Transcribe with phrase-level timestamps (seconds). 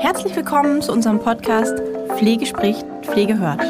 [0.00, 1.78] Herzlich willkommen zu unserem Podcast
[2.16, 3.60] Pflege spricht, Pflege hört.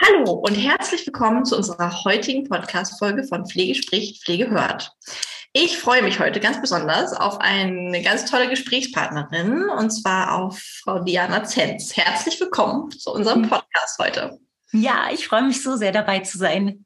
[0.00, 4.92] Hallo und herzlich willkommen zu unserer heutigen Podcast-Folge von Pflege spricht, Pflege hört.
[5.52, 11.00] Ich freue mich heute ganz besonders auf eine ganz tolle Gesprächspartnerin und zwar auf Frau
[11.00, 11.96] Diana Zenz.
[11.96, 14.38] Herzlich willkommen zu unserem Podcast heute.
[14.72, 16.84] Ja, ich freue mich so sehr dabei zu sein.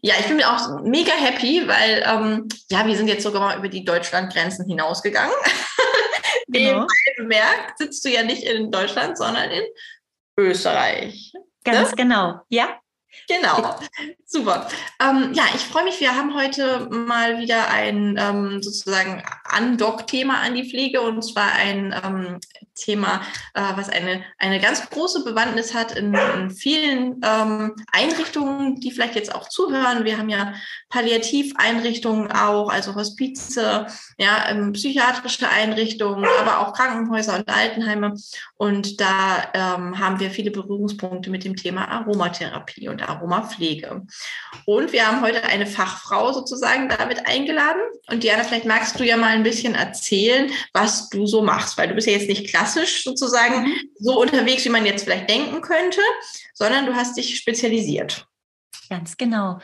[0.00, 3.68] Ja, ich bin auch mega happy, weil ähm, ja, wir sind jetzt sogar mal über
[3.68, 5.34] die Deutschlandgrenzen hinausgegangen.
[6.48, 6.86] Genau.
[7.16, 9.64] bemerkt, sitzt du ja nicht in Deutschland, sondern in
[10.38, 11.32] Österreich.
[11.64, 11.96] Ganz ne?
[11.96, 12.78] genau, ja.
[13.28, 13.74] Genau,
[14.26, 14.68] super.
[15.00, 15.98] Ähm, ja, ich freue mich.
[16.00, 21.94] Wir haben heute mal wieder ein ähm, sozusagen Andock-Thema an die Pflege und zwar ein
[22.04, 22.40] ähm,
[22.74, 23.22] Thema,
[23.54, 29.14] äh, was eine, eine ganz große Bewandtnis hat in, in vielen ähm, Einrichtungen, die vielleicht
[29.14, 30.04] jetzt auch zuhören.
[30.04, 30.54] Wir haben ja
[30.90, 33.86] Palliativeinrichtungen auch, also Hospize,
[34.18, 38.14] ja, ähm, psychiatrische Einrichtungen, aber auch Krankenhäuser und Altenheime.
[38.56, 44.06] Und da ähm, haben wir viele Berührungspunkte mit dem Thema Aromatherapie und Aromapflege.
[44.66, 47.80] Und wir haben heute eine Fachfrau sozusagen damit eingeladen.
[48.10, 51.88] Und Diana, vielleicht magst du ja mal ein bisschen erzählen, was du so machst, weil
[51.88, 56.00] du bist ja jetzt nicht klassisch sozusagen so unterwegs, wie man jetzt vielleicht denken könnte,
[56.54, 58.26] sondern du hast dich spezialisiert.
[58.88, 59.58] Ganz genau.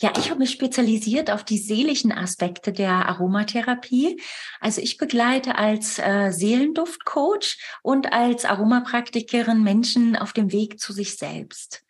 [0.00, 4.22] Ja, ich habe mich spezialisiert auf die seelischen Aspekte der Aromatherapie.
[4.60, 11.16] Also ich begleite als äh, Seelenduftcoach und als Aromapraktikerin Menschen auf dem Weg zu sich
[11.16, 11.82] selbst.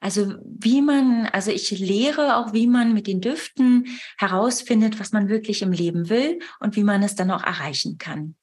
[0.00, 5.28] Also wie man, also ich lehre auch, wie man mit den Düften herausfindet, was man
[5.28, 8.34] wirklich im Leben will und wie man es dann auch erreichen kann.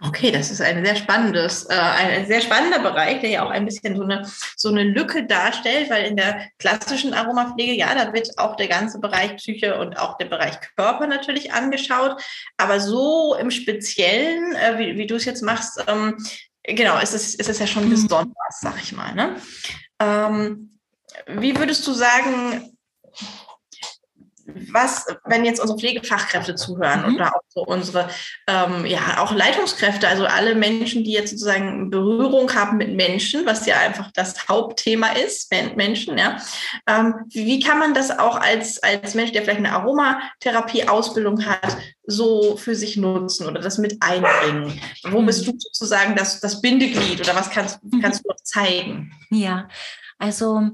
[0.00, 3.64] Okay, das ist ein sehr spannendes, äh, ein sehr spannender Bereich, der ja auch ein
[3.64, 8.28] bisschen so eine, so eine Lücke darstellt, weil in der klassischen Aromapflege, ja, da wird
[8.36, 12.22] auch der ganze Bereich Psyche und auch der Bereich Körper natürlich angeschaut.
[12.58, 16.18] Aber so im Speziellen, äh, wie, wie du es jetzt machst, ähm,
[16.62, 17.90] genau, ist es, ist es ja schon mhm.
[17.90, 19.14] besonders, sag ich mal.
[19.14, 19.36] Ne?
[20.00, 20.78] Ähm,
[21.26, 22.76] wie würdest du sagen,
[24.72, 27.16] was, wenn jetzt unsere Pflegefachkräfte zuhören mhm.
[27.16, 28.08] oder auch so unsere,
[28.46, 33.66] ähm, ja, auch Leitungskräfte, also alle Menschen, die jetzt sozusagen Berührung haben mit Menschen, was
[33.66, 36.36] ja einfach das Hauptthema ist, Menschen, ja.
[36.86, 42.56] Ähm, wie kann man das auch als, als Mensch, der vielleicht eine Aromatherapie-Ausbildung hat, so
[42.56, 44.80] für sich nutzen oder das mit einbringen?
[45.04, 45.52] Wo bist mhm.
[45.52, 48.00] du sozusagen das, das Bindeglied oder was kannst, mhm.
[48.00, 49.12] kannst du noch zeigen?
[49.30, 49.68] Ja,
[50.18, 50.70] also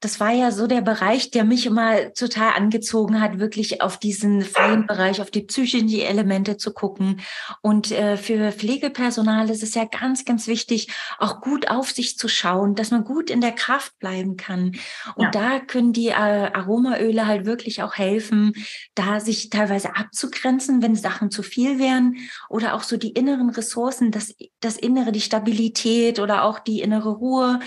[0.00, 4.42] das war ja so der Bereich, der mich immer total angezogen hat, wirklich auf diesen
[4.42, 7.20] freien Bereich, auf die psychischen Elemente zu gucken.
[7.62, 12.28] Und äh, für Pflegepersonal ist es ja ganz, ganz wichtig, auch gut auf sich zu
[12.28, 14.76] schauen, dass man gut in der Kraft bleiben kann.
[15.14, 15.30] Und ja.
[15.30, 18.52] da können die äh, Aromaöle halt wirklich auch helfen,
[18.94, 22.16] da sich teilweise abzugrenzen, wenn Sachen zu viel wären
[22.50, 27.10] oder auch so die inneren Ressourcen, das, das Innere, die Stabilität oder auch die innere
[27.10, 27.60] Ruhe,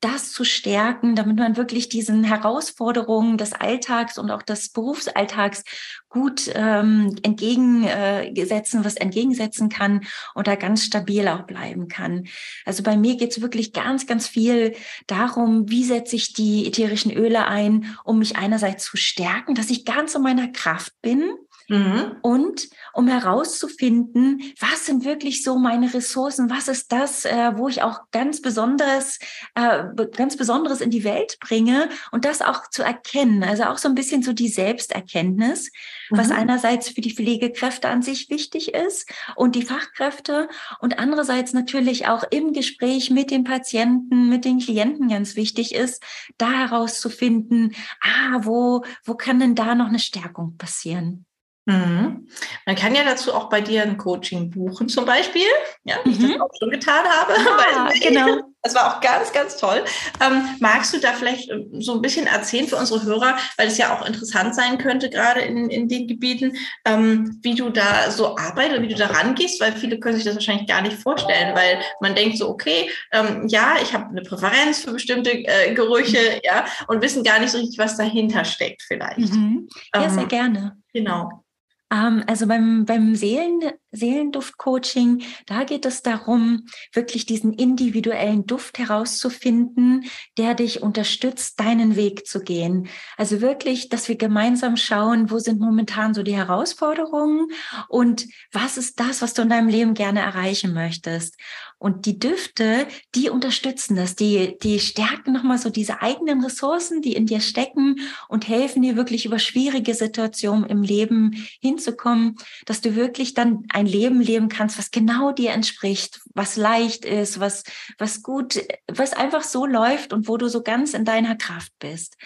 [0.00, 5.64] das zu stärken, damit man wirklich diesen Herausforderungen des Alltags und auch des Berufsalltags
[6.08, 10.02] gut ähm, entgegensetzen, was entgegensetzen kann
[10.34, 12.28] und da ganz stabil auch bleiben kann.
[12.64, 14.74] Also bei mir geht es wirklich ganz, ganz viel
[15.06, 19.84] darum, wie setze ich die ätherischen Öle ein, um mich einerseits zu stärken, dass ich
[19.84, 21.30] ganz in meiner Kraft bin,
[21.68, 22.16] Mhm.
[22.22, 27.82] Und um herauszufinden, was sind wirklich so meine Ressourcen, was ist das, äh, wo ich
[27.82, 29.18] auch ganz besonders,
[29.54, 29.84] äh,
[30.16, 33.44] ganz Besonderes in die Welt bringe und das auch zu erkennen.
[33.44, 35.70] Also auch so ein bisschen so die Selbsterkenntnis,
[36.10, 36.16] mhm.
[36.16, 40.48] was einerseits für die Pflegekräfte an sich wichtig ist und die Fachkräfte
[40.80, 46.02] und andererseits natürlich auch im Gespräch mit den Patienten, mit den Klienten ganz wichtig ist,
[46.38, 51.26] da herauszufinden, ah, wo, wo kann denn da noch eine Stärkung passieren?
[51.68, 52.26] Mhm.
[52.64, 55.46] Man kann ja dazu auch bei dir ein Coaching buchen zum Beispiel,
[55.84, 56.24] ja, wie mhm.
[56.24, 57.34] ich das auch schon getan habe.
[57.70, 58.40] Ah, genau.
[58.62, 59.84] Das war auch ganz, ganz toll.
[60.24, 63.78] Ähm, magst du da vielleicht äh, so ein bisschen erzählen für unsere Hörer, weil es
[63.78, 68.36] ja auch interessant sein könnte, gerade in, in den Gebieten, ähm, wie du da so
[68.36, 71.80] arbeitest, wie du da rangehst, weil viele können sich das wahrscheinlich gar nicht vorstellen, weil
[72.00, 76.64] man denkt so, okay, ähm, ja, ich habe eine Präferenz für bestimmte äh, Gerüche, ja,
[76.86, 79.18] und wissen gar nicht so richtig, was dahinter steckt vielleicht.
[79.18, 79.68] Mhm.
[79.94, 80.76] Ja, sehr ähm, gerne.
[80.92, 81.44] Genau.
[81.90, 83.60] Ähm, also beim, beim Seelen,
[83.92, 90.04] Seelenduft-Coaching, da geht es darum, wirklich diesen individuellen Duft herauszufinden,
[90.36, 92.88] der dich unterstützt, deinen Weg zu gehen.
[93.16, 97.48] Also wirklich, dass wir gemeinsam schauen, wo sind momentan so die Herausforderungen
[97.88, 101.36] und was ist das, was du in deinem Leben gerne erreichen möchtest.
[101.78, 107.14] Und die Düfte, die unterstützen das, die, die stärken nochmal so diese eigenen Ressourcen, die
[107.14, 112.36] in dir stecken und helfen dir wirklich über schwierige Situationen im Leben hinzukommen,
[112.66, 117.38] dass du wirklich dann ein Leben leben kannst, was genau dir entspricht, was leicht ist,
[117.38, 117.62] was,
[117.96, 122.16] was gut, was einfach so läuft und wo du so ganz in deiner Kraft bist.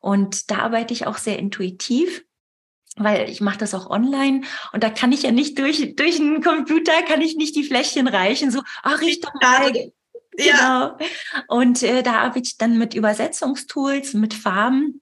[0.00, 2.24] Und da arbeite ich auch sehr intuitiv
[2.98, 4.42] weil ich mache das auch online
[4.72, 8.08] und da kann ich ja nicht durch durch einen Computer kann ich nicht die Fläschchen
[8.08, 8.50] reichen.
[8.50, 9.72] So ach ich doch mal
[10.38, 10.96] ja.
[10.98, 11.08] genau.
[11.48, 15.00] Und äh, da arbeite ich dann mit Übersetzungstools mit Farben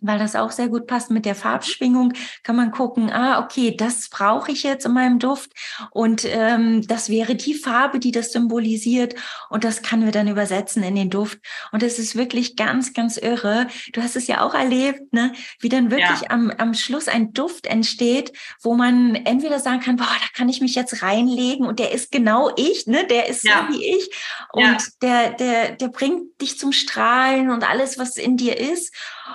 [0.00, 2.12] weil das auch sehr gut passt mit der Farbschwingung,
[2.42, 5.52] kann man gucken, ah, okay, das brauche ich jetzt in meinem Duft
[5.90, 9.14] und ähm, das wäre die Farbe, die das symbolisiert
[9.48, 11.38] und das können wir dann übersetzen in den Duft
[11.72, 13.66] und es ist wirklich ganz, ganz irre.
[13.92, 15.32] Du hast es ja auch erlebt, ne?
[15.60, 16.30] wie dann wirklich ja.
[16.30, 18.32] am, am Schluss ein Duft entsteht,
[18.62, 22.10] wo man entweder sagen kann, boah, da kann ich mich jetzt reinlegen und der ist
[22.10, 23.06] genau ich, ne?
[23.06, 23.66] der ist ja.
[23.68, 24.10] so wie ich
[24.52, 24.78] und ja.
[25.02, 28.94] der, der, der bringt dich zum Strahlen und alles, was in dir ist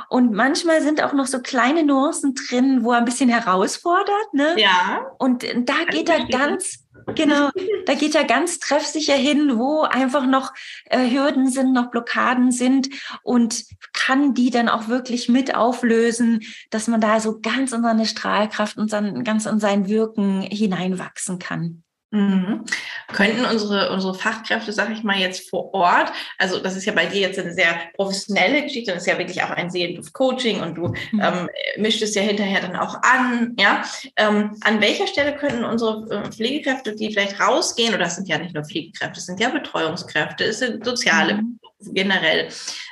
[0.09, 4.33] und manchmal sind auch noch so kleine Nuancen drin, wo er ein bisschen herausfordert.
[4.33, 4.55] Ne?
[4.57, 5.05] Ja.
[5.19, 7.49] Und da geht er ganz, genau,
[7.85, 10.53] da geht er ganz treffsicher hin, wo einfach noch
[10.85, 12.87] äh, Hürden sind, noch Blockaden sind
[13.21, 18.05] und kann die dann auch wirklich mit auflösen, dass man da so ganz in seine
[18.05, 21.83] Strahlkraft und dann ganz in sein Wirken hineinwachsen kann.
[22.15, 22.63] Mhm.
[23.11, 27.05] Könnten unsere, unsere Fachkräfte, sag ich mal, jetzt vor Ort, also das ist ja bei
[27.05, 30.87] dir jetzt eine sehr professionelle Geschichte, das ist ja wirklich auch ein Seelenduft-Coaching und du
[31.11, 31.21] mhm.
[31.21, 33.83] ähm, mischt es ja hinterher dann auch an, ja.
[34.15, 38.37] Ähm, an welcher Stelle könnten unsere äh, Pflegekräfte, die vielleicht rausgehen, oder das sind ja
[38.37, 41.59] nicht nur Pflegekräfte, es sind ja Betreuungskräfte, es sind soziale mhm.
[41.79, 42.49] Generell,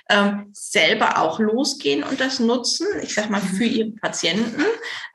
[0.09, 4.61] ähm, selber auch losgehen und das nutzen, ich sag mal, für ihre Patienten.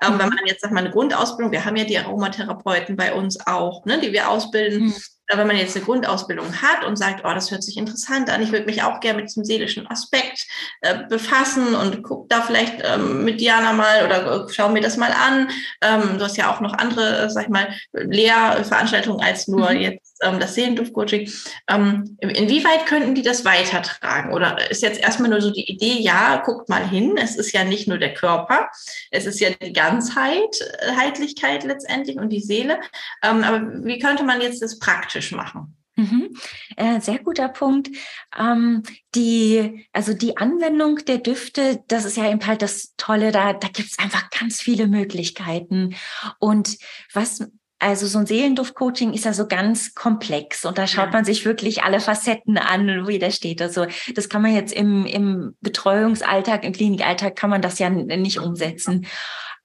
[0.03, 3.47] Ähm, wenn man jetzt, sag mal, eine Grundausbildung, wir haben ja die Aromatherapeuten bei uns
[3.47, 4.87] auch, ne, die wir ausbilden.
[4.87, 4.95] Mhm.
[5.33, 8.53] Wenn man jetzt eine Grundausbildung hat und sagt, oh, das hört sich interessant an, ich
[8.53, 10.47] würde mich auch gerne mit diesem seelischen Aspekt
[10.81, 14.97] äh, befassen und guck da vielleicht ähm, mit Diana mal oder äh, schau mir das
[14.97, 15.51] mal an.
[15.83, 19.81] Ähm, du hast ja auch noch andere, sag ich mal, Lehrveranstaltungen als nur mhm.
[19.81, 21.31] jetzt ähm, das Seelenduft-Coaching.
[21.69, 24.33] Ähm, inwieweit könnten die das weitertragen?
[24.33, 27.65] Oder ist jetzt erstmal nur so die Idee, ja, guckt mal hin, es ist ja
[27.65, 28.69] nicht nur der Körper,
[29.11, 32.81] es ist ja die Ganzheitlichkeit letztendlich und die Seele.
[33.23, 35.77] Ähm, aber wie könnte man jetzt das praktisch machen?
[35.97, 36.31] Mhm.
[36.77, 37.91] Äh, sehr guter Punkt.
[38.39, 38.85] Ähm,
[39.17, 43.67] die, also die Anwendung der Düfte, das ist ja eben halt das Tolle, da, da
[43.67, 45.97] gibt es einfach ganz viele Möglichkeiten.
[46.39, 46.79] Und
[47.13, 47.51] was
[47.81, 51.85] also so ein Seelenduft-Coaching ist ja so ganz komplex und da schaut man sich wirklich
[51.85, 53.63] alle Facetten an, wie der steht.
[53.63, 58.41] Also das kann man jetzt im, im Betreuungsalltag, im Klinikalltag kann man das ja nicht
[58.41, 59.07] umsetzen.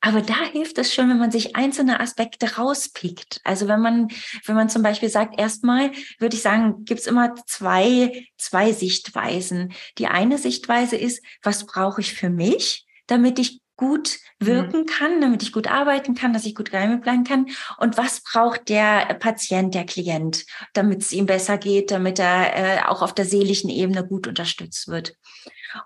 [0.06, 3.40] Aber da hilft es schon, wenn man sich einzelne Aspekte rauspickt.
[3.46, 4.10] Also wenn man,
[4.46, 9.72] wenn man zum Beispiel sagt, erstmal würde ich sagen, gibt's immer zwei, zwei Sichtweisen.
[9.98, 14.46] Die eine Sichtweise ist, was brauche ich für mich, damit ich gut mhm.
[14.46, 17.46] wirken kann, damit ich gut arbeiten kann, dass ich gut geheim bleiben kann.
[17.78, 22.82] Und was braucht der Patient, der Klient, damit es ihm besser geht, damit er äh,
[22.88, 25.16] auch auf der seelischen Ebene gut unterstützt wird.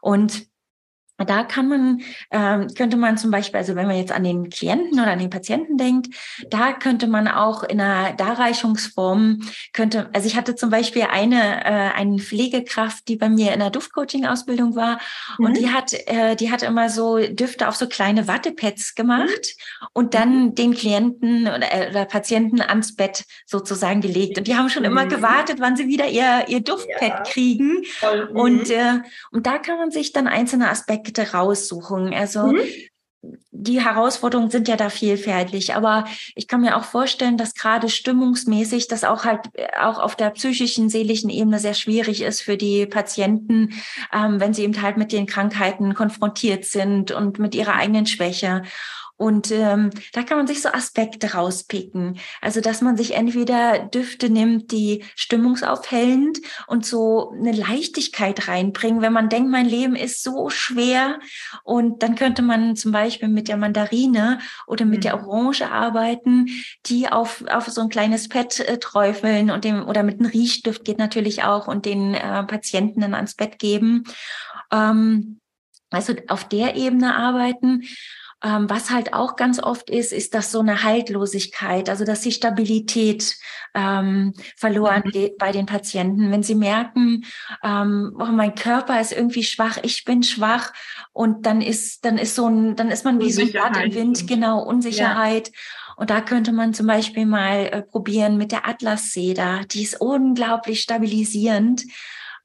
[0.01, 0.47] Und
[1.25, 4.99] da kann man, ähm, könnte man zum Beispiel, also wenn man jetzt an den Klienten
[4.99, 6.13] oder an den Patienten denkt,
[6.49, 9.41] da könnte man auch in einer Darreichungsform,
[9.73, 13.71] könnte, also ich hatte zum Beispiel eine, äh, eine Pflegekraft, die bei mir in der
[13.71, 14.99] Duftcoaching-Ausbildung war
[15.39, 15.45] mhm.
[15.45, 19.87] und die hat, äh, die hat immer so Düfte auf so kleine Wattepads gemacht mhm.
[19.93, 20.55] und dann mhm.
[20.55, 24.37] den Klienten oder, äh, oder, Patienten ans Bett sozusagen gelegt.
[24.37, 24.91] Und die haben schon mhm.
[24.91, 27.23] immer gewartet, wann sie wieder ihr, ihr Duftpad ja.
[27.23, 27.83] kriegen.
[28.33, 28.73] Und, mhm.
[28.73, 28.99] äh,
[29.31, 32.13] und da kann man sich dann einzelne Aspekte Aspekte raussuchen.
[32.13, 32.59] Also mhm.
[33.51, 38.87] die Herausforderungen sind ja da vielfältig, aber ich kann mir auch vorstellen, dass gerade stimmungsmäßig
[38.87, 42.85] das auch halt äh, auch auf der psychischen, seelischen Ebene sehr schwierig ist für die
[42.85, 43.73] Patienten,
[44.13, 48.63] ähm, wenn sie eben halt mit den Krankheiten konfrontiert sind und mit ihrer eigenen Schwäche.
[49.17, 52.19] Und ähm, da kann man sich so Aspekte rauspicken.
[52.39, 59.13] Also, dass man sich entweder Düfte nimmt, die stimmungsaufhellend und so eine Leichtigkeit reinbringen, wenn
[59.13, 61.19] man denkt, mein Leben ist so schwer.
[61.63, 65.01] Und dann könnte man zum Beispiel mit der Mandarine oder mit mhm.
[65.01, 66.47] der Orange arbeiten,
[66.85, 70.85] die auf, auf so ein kleines Pad äh, träufeln und dem, oder mit einem Riechstift
[70.85, 74.03] geht natürlich auch und den äh, Patienten dann ans Bett geben.
[74.71, 75.39] Ähm,
[75.89, 77.83] also auf der Ebene arbeiten.
[78.43, 82.31] Ähm, was halt auch ganz oft ist, ist, dass so eine Haltlosigkeit, also dass die
[82.31, 83.35] Stabilität
[83.73, 85.09] ähm, verloren mhm.
[85.09, 86.31] geht bei den Patienten.
[86.31, 87.25] Wenn sie merken,
[87.63, 90.71] ähm, oh, mein Körper ist irgendwie schwach, ich bin schwach
[91.13, 93.95] und dann ist, dann ist so ein, dann ist man wie so ein Blatt im
[93.95, 95.47] Wind, genau, Unsicherheit.
[95.47, 95.53] Ja.
[95.97, 99.61] Und da könnte man zum Beispiel mal äh, probieren mit der Atlas-Seder.
[99.71, 101.85] Die ist unglaublich stabilisierend.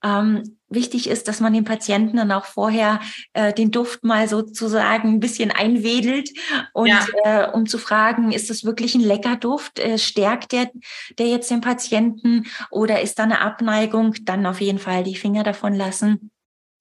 [0.02, 3.00] Ähm, wichtig ist, dass man den Patienten dann auch vorher
[3.34, 6.30] äh, den Duft mal sozusagen ein bisschen einwedelt
[6.72, 7.06] und ja.
[7.24, 9.78] äh, um zu fragen, ist das wirklich ein lecker Duft?
[9.78, 10.70] Äh, stärkt der,
[11.18, 14.14] der jetzt den Patienten oder ist da eine Abneigung?
[14.22, 16.30] Dann auf jeden Fall die Finger davon lassen.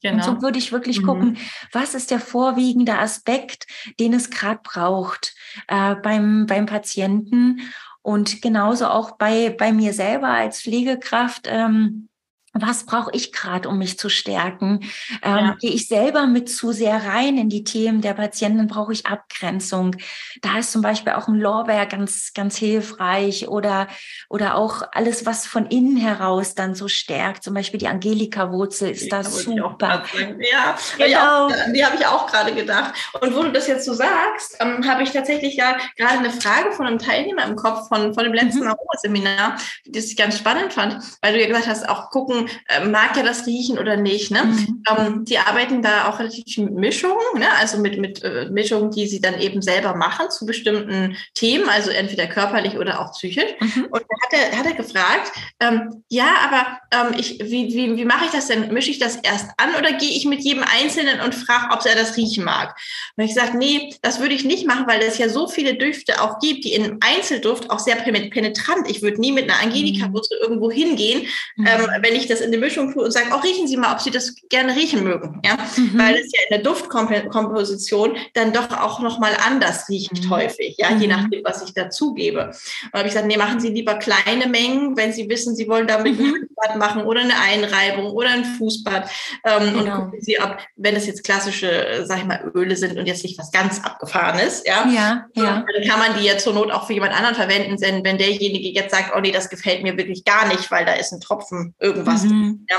[0.01, 0.15] Genau.
[0.15, 1.05] Und so würde ich wirklich mhm.
[1.05, 1.37] gucken,
[1.71, 3.67] was ist der vorwiegende Aspekt,
[3.99, 5.35] den es gerade braucht
[5.67, 7.61] äh, beim, beim Patienten
[8.01, 11.47] und genauso auch bei, bei mir selber als Pflegekraft.
[11.47, 12.09] Ähm,
[12.53, 14.81] was brauche ich gerade, um mich zu stärken?
[15.23, 15.57] Ähm, ja.
[15.59, 19.95] Gehe ich selber mit zu sehr rein in die Themen der Patienten, brauche ich Abgrenzung.
[20.41, 23.87] Da ist zum Beispiel auch ein Lorbeer ganz, ganz hilfreich oder,
[24.29, 27.43] oder auch alles, was von innen heraus dann so stärkt.
[27.43, 30.03] Zum Beispiel die Angelika-Wurzel ist da super.
[30.39, 31.47] Ja, genau.
[31.73, 32.93] die habe ich auch gerade gedacht.
[33.21, 36.73] Und wo du das jetzt so sagst, ähm, habe ich tatsächlich ja gerade eine Frage
[36.73, 38.75] von einem Teilnehmer im Kopf von, von dem letzten mhm.
[39.01, 43.15] Seminar, das ich ganz spannend fand, weil du ja gesagt hast, auch gucken, äh, mag
[43.17, 44.31] er das riechen oder nicht.
[44.31, 44.43] Ne?
[44.43, 44.83] Mhm.
[44.89, 47.47] Ähm, die arbeiten da auch relativ mit Mischungen, ne?
[47.59, 51.89] also mit, mit äh, Mischungen, die sie dann eben selber machen zu bestimmten Themen, also
[51.89, 53.51] entweder körperlich oder auch psychisch.
[53.59, 53.87] Mhm.
[53.91, 58.05] Und da hat er, hat er gefragt, ähm, ja, aber ähm, ich, wie, wie, wie
[58.05, 58.73] mache ich das denn?
[58.73, 61.95] Mische ich das erst an oder gehe ich mit jedem Einzelnen und frage, ob er
[61.95, 62.75] das riechen mag?
[63.15, 66.21] Und ich gesagt, nee, das würde ich nicht machen, weil es ja so viele Düfte
[66.21, 68.89] auch gibt, die in Einzelduft auch sehr penetrant.
[68.89, 71.67] Ich würde nie mit einer Angelika-Wurzel irgendwo hingehen, mhm.
[71.67, 73.99] ähm, wenn ich das in eine Mischung tue und sage, oh, riechen Sie mal, ob
[73.99, 75.41] Sie das gerne riechen mögen.
[75.45, 75.57] Ja?
[75.75, 75.97] Mhm.
[75.97, 80.29] Weil es ja in der Duftkomposition dann doch auch nochmal anders riecht mhm.
[80.29, 81.13] häufig, ja, je mhm.
[81.13, 82.47] nachdem, was ich dazugebe.
[82.47, 85.87] Und habe ich gesagt, nee, machen Sie lieber kleine Mengen, wenn Sie wissen, Sie wollen
[85.87, 86.35] damit mhm.
[86.35, 89.09] ein Bad machen oder eine Einreibung oder ein Fußbad.
[89.45, 89.79] Ähm, genau.
[89.79, 93.23] Und gucken Sie, ob, wenn es jetzt klassische, sag ich mal, Öle sind und jetzt
[93.23, 95.65] nicht was ganz Abgefahrenes, ja, ja, ja.
[95.73, 98.69] dann kann man die ja zur Not auch für jemand anderen verwenden, denn wenn derjenige
[98.69, 101.73] jetzt sagt, oh nee, das gefällt mir wirklich gar nicht, weil da ist ein Tropfen
[101.79, 102.65] irgendwas Mhm.
[102.69, 102.77] Ja,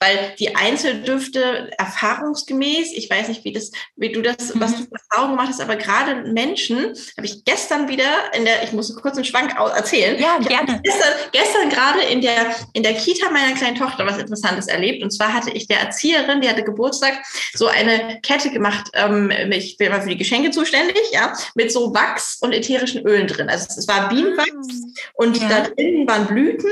[0.00, 4.60] weil die Einzeldüfte erfahrungsgemäß, ich weiß nicht, wie das, wie du das, mhm.
[4.60, 8.72] was du Erfahrung gemacht hast, aber gerade Menschen, habe ich gestern wieder in der, ich
[8.72, 10.20] muss kurz einen Schwank erzählen.
[10.20, 10.80] Ja, gerne.
[10.82, 15.02] Gestern, gestern gerade in der, in der Kita meiner kleinen Tochter was Interessantes erlebt.
[15.02, 17.22] Und zwar hatte ich der Erzieherin, die hatte Geburtstag,
[17.54, 18.90] so eine Kette gemacht.
[18.94, 23.26] Ähm, ich bin immer für die Geschenke zuständig, ja, mit so Wachs und ätherischen Ölen
[23.26, 23.48] drin.
[23.48, 24.94] Also es war Bienenwachs mhm.
[25.14, 25.48] und ja.
[25.48, 26.70] da drin waren Blüten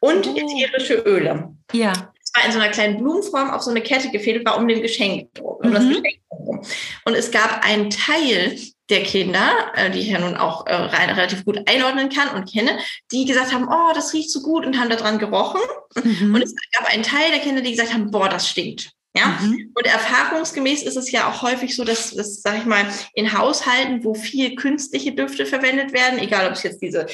[0.00, 0.36] und oh.
[0.36, 1.54] ätherische Öle.
[1.72, 1.92] Ja.
[2.22, 4.82] Es war in so einer kleinen Blumenform auf so eine Kette gefädelt, war um den
[4.82, 5.74] Geschenk, um mhm.
[5.74, 6.60] das Geschenk herum.
[7.04, 8.58] Und es gab einen Teil
[8.88, 12.50] der Kinder, äh, die ich ja nun auch äh, rein, relativ gut einordnen kann und
[12.50, 12.78] kenne,
[13.10, 15.60] die gesagt haben, oh, das riecht so gut und haben daran gerochen.
[16.02, 16.34] Mhm.
[16.34, 18.92] Und es gab einen Teil der Kinder, die gesagt haben, boah, das stinkt.
[19.16, 19.72] Ja, mhm.
[19.74, 24.04] und erfahrungsgemäß ist es ja auch häufig so, dass, dass, sag ich mal, in Haushalten,
[24.04, 27.06] wo viel künstliche Düfte verwendet werden, egal ob es jetzt diese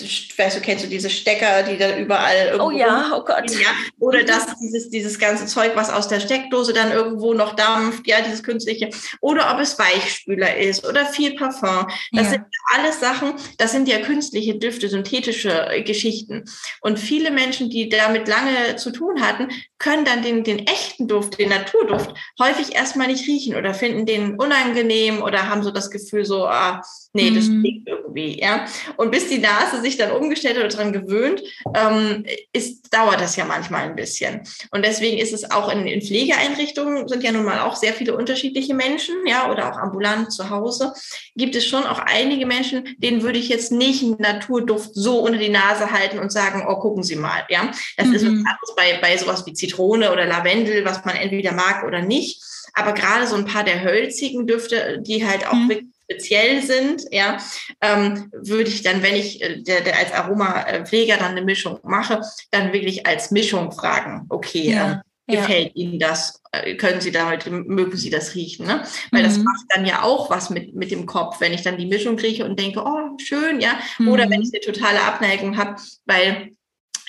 [0.00, 2.66] weißt du, kennst du diese Stecker, die da überall irgendwo.
[2.66, 3.48] Oh ja, oh Gott.
[3.50, 3.70] Ja?
[4.00, 8.20] Oder das, dieses, dieses ganze Zeug, was aus der Steckdose dann irgendwo noch dampft, ja,
[8.20, 8.90] dieses künstliche.
[9.20, 11.88] Oder ob es Weichspüler ist oder viel Parfum.
[12.12, 12.30] Das ja.
[12.30, 16.44] sind alles Sachen, das sind ja künstliche Düfte, synthetische Geschichten.
[16.80, 19.48] Und viele Menschen, die damit lange zu tun hatten,
[19.84, 24.40] können dann den, den echten Duft, den Naturduft, häufig erstmal nicht riechen oder finden den
[24.40, 26.80] unangenehm oder haben so das Gefühl so, ah,
[27.12, 27.60] nee, das mhm.
[27.60, 28.64] stinkt irgendwie, ja.
[28.96, 31.42] Und bis die Nase sich dann umgestellt oder daran gewöhnt,
[31.74, 32.24] ähm,
[32.54, 34.40] ist, dauert das ja manchmal ein bisschen.
[34.70, 38.16] Und deswegen ist es auch in, in Pflegeeinrichtungen, sind ja nun mal auch sehr viele
[38.16, 40.94] unterschiedliche Menschen, ja, oder auch ambulant zu Hause,
[41.36, 45.38] gibt es schon auch einige Menschen, denen würde ich jetzt nicht einen Naturduft so unter
[45.38, 47.70] die Nase halten und sagen, oh, gucken Sie mal, ja.
[47.98, 48.14] Das mhm.
[48.14, 52.02] ist was anderes bei, bei sowas wie Zitrone oder Lavendel, was man entweder mag oder
[52.02, 52.42] nicht.
[52.74, 55.68] Aber gerade so ein paar der hölzigen Düfte, die halt auch mhm.
[55.68, 57.38] wirklich speziell sind, ja,
[57.80, 62.20] ähm, würde ich dann, wenn ich äh, der, der als Aromapfleger dann eine Mischung mache,
[62.50, 65.02] dann wirklich als Mischung fragen, okay, ja.
[65.26, 65.82] ähm, gefällt ja.
[65.82, 66.42] Ihnen das?
[66.52, 68.66] Äh, können Sie damit, mögen Sie das riechen?
[68.66, 68.84] Ne?
[69.12, 69.26] Weil mhm.
[69.26, 72.18] das macht dann ja auch was mit, mit dem Kopf, wenn ich dann die Mischung
[72.18, 73.78] rieche und denke, oh, schön, ja.
[73.98, 74.08] Mhm.
[74.08, 76.54] Oder wenn ich eine totale Abneigung habe, weil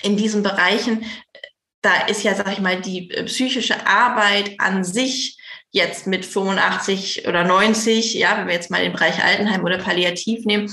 [0.02, 1.06] in diesen Bereichen, äh,
[1.86, 5.38] da ist ja, sag ich mal, die psychische Arbeit an sich
[5.70, 10.44] jetzt mit 85 oder 90, ja, wenn wir jetzt mal den Bereich Altenheim oder Palliativ
[10.44, 10.68] nehmen,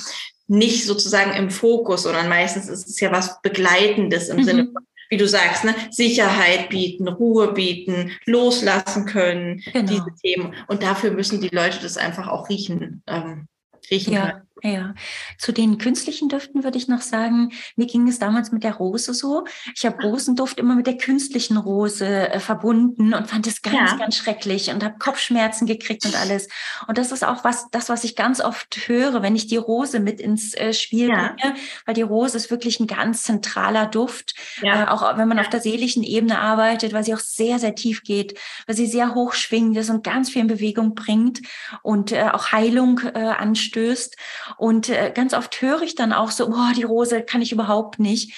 [0.48, 4.44] nicht sozusagen im Fokus, sondern meistens ist es ja was Begleitendes im mhm.
[4.44, 9.92] Sinne von, wie du sagst, ne, Sicherheit bieten, Ruhe bieten, loslassen können, genau.
[9.92, 10.56] diese Themen.
[10.68, 13.48] Und dafür müssen die Leute das einfach auch riechen, ähm,
[13.92, 14.32] riechen ja.
[14.32, 14.48] können.
[14.66, 14.96] Ja,
[15.38, 19.14] zu den künstlichen Düften würde ich noch sagen, mir ging es damals mit der Rose
[19.14, 19.44] so.
[19.76, 23.98] Ich habe Rosenduft immer mit der künstlichen Rose äh, verbunden und fand es ganz, ja.
[23.98, 26.48] ganz schrecklich und habe Kopfschmerzen gekriegt und alles.
[26.88, 30.00] Und das ist auch was, das, was ich ganz oft höre, wenn ich die Rose
[30.00, 31.36] mit ins äh, Spiel ja.
[31.36, 31.56] bringe,
[31.86, 34.84] weil die Rose ist wirklich ein ganz zentraler Duft, ja.
[34.84, 38.04] äh, auch wenn man auf der seelischen Ebene arbeitet, weil sie auch sehr, sehr tief
[38.04, 41.42] geht, weil sie sehr hoch schwingt ist und ganz viel in Bewegung bringt
[41.82, 44.16] und äh, auch Heilung äh, anstößt.
[44.58, 48.00] Und äh, ganz oft höre ich dann auch so, oh, die Rose kann ich überhaupt
[48.00, 48.34] nicht.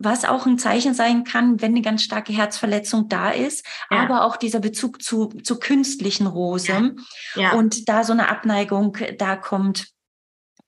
[0.00, 3.98] Was auch ein Zeichen sein kann, wenn eine ganz starke Herzverletzung da ist, ja.
[3.98, 7.00] aber auch dieser Bezug zu, zu künstlichen Rosen
[7.34, 7.42] ja.
[7.42, 7.52] Ja.
[7.54, 9.88] und da so eine Abneigung da kommt.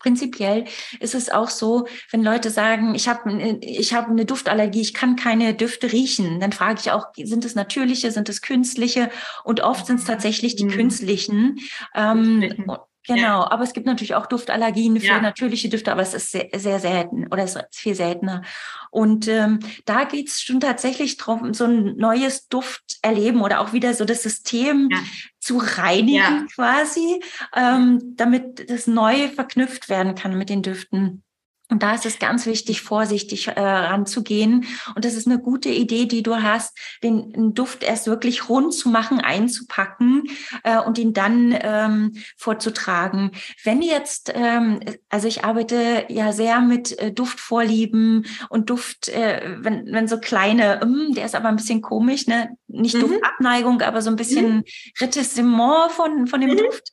[0.00, 0.64] Prinzipiell
[0.99, 5.14] ist es auch so, wenn Leute sagen, ich habe ich hab eine Duftallergie, ich kann
[5.14, 9.11] keine Düfte riechen, dann frage ich auch, sind es natürliche, sind es künstliche?
[9.45, 10.71] Und oft sind es tatsächlich die mhm.
[10.71, 11.61] künstlichen.
[11.95, 12.64] Ähm,
[13.07, 15.21] Genau, aber es gibt natürlich auch Duftallergien für ja.
[15.21, 18.42] natürliche Düfte, aber es ist sehr, sehr selten oder es ist viel seltener.
[18.90, 23.73] Und ähm, da geht es schon tatsächlich darum, so ein neues Duft erleben oder auch
[23.73, 24.99] wieder so das System ja.
[25.38, 26.47] zu reinigen ja.
[26.54, 27.23] quasi,
[27.57, 31.23] ähm, damit das neu verknüpft werden kann mit den Düften.
[31.71, 34.67] Und da ist es ganz wichtig, vorsichtig äh, ranzugehen.
[34.95, 38.75] Und das ist eine gute Idee, die du hast, den, den Duft erst wirklich rund
[38.75, 40.25] zu machen, einzupacken
[40.65, 43.31] äh, und ihn dann ähm, vorzutragen.
[43.62, 49.87] Wenn jetzt, ähm, also ich arbeite ja sehr mit äh, Duftvorlieben und Duft, äh, wenn,
[49.93, 52.50] wenn so kleine, ähm, der ist aber ein bisschen komisch, ne?
[52.67, 53.03] Nicht mhm.
[53.03, 54.65] Duftabneigung, aber so ein bisschen mhm.
[55.00, 56.57] Retissement von, von dem mhm.
[56.59, 56.93] Duft.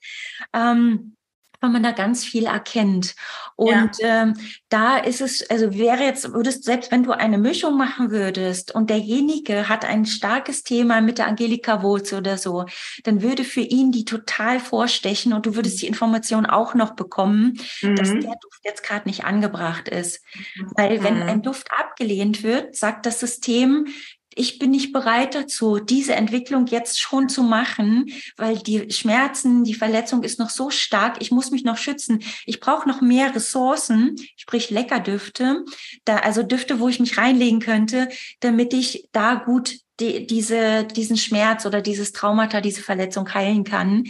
[0.54, 1.17] Ähm,
[1.60, 3.16] weil man da ganz viel erkennt.
[3.56, 4.24] Und ja.
[4.24, 4.34] ähm,
[4.70, 8.90] da ist es, also wäre jetzt, würdest selbst wenn du eine Mischung machen würdest und
[8.90, 12.66] derjenige hat ein starkes Thema mit der Angelika Wurz oder so,
[13.04, 17.60] dann würde für ihn die total vorstechen und du würdest die Information auch noch bekommen,
[17.82, 17.96] mhm.
[17.96, 20.24] dass der Duft jetzt gerade nicht angebracht ist.
[20.76, 21.24] Weil wenn mhm.
[21.24, 23.88] ein Duft abgelehnt wird, sagt das System,
[24.38, 28.06] ich bin nicht bereit dazu, diese Entwicklung jetzt schon zu machen,
[28.38, 31.18] weil die Schmerzen, die Verletzung ist noch so stark.
[31.20, 32.20] Ich muss mich noch schützen.
[32.46, 35.66] Ich brauche noch mehr Ressourcen, sprich Leckerdüfte,
[36.06, 41.18] da, also Düfte, wo ich mich reinlegen könnte, damit ich da gut die, diese, diesen
[41.18, 44.04] Schmerz oder dieses Traumata, diese Verletzung heilen kann.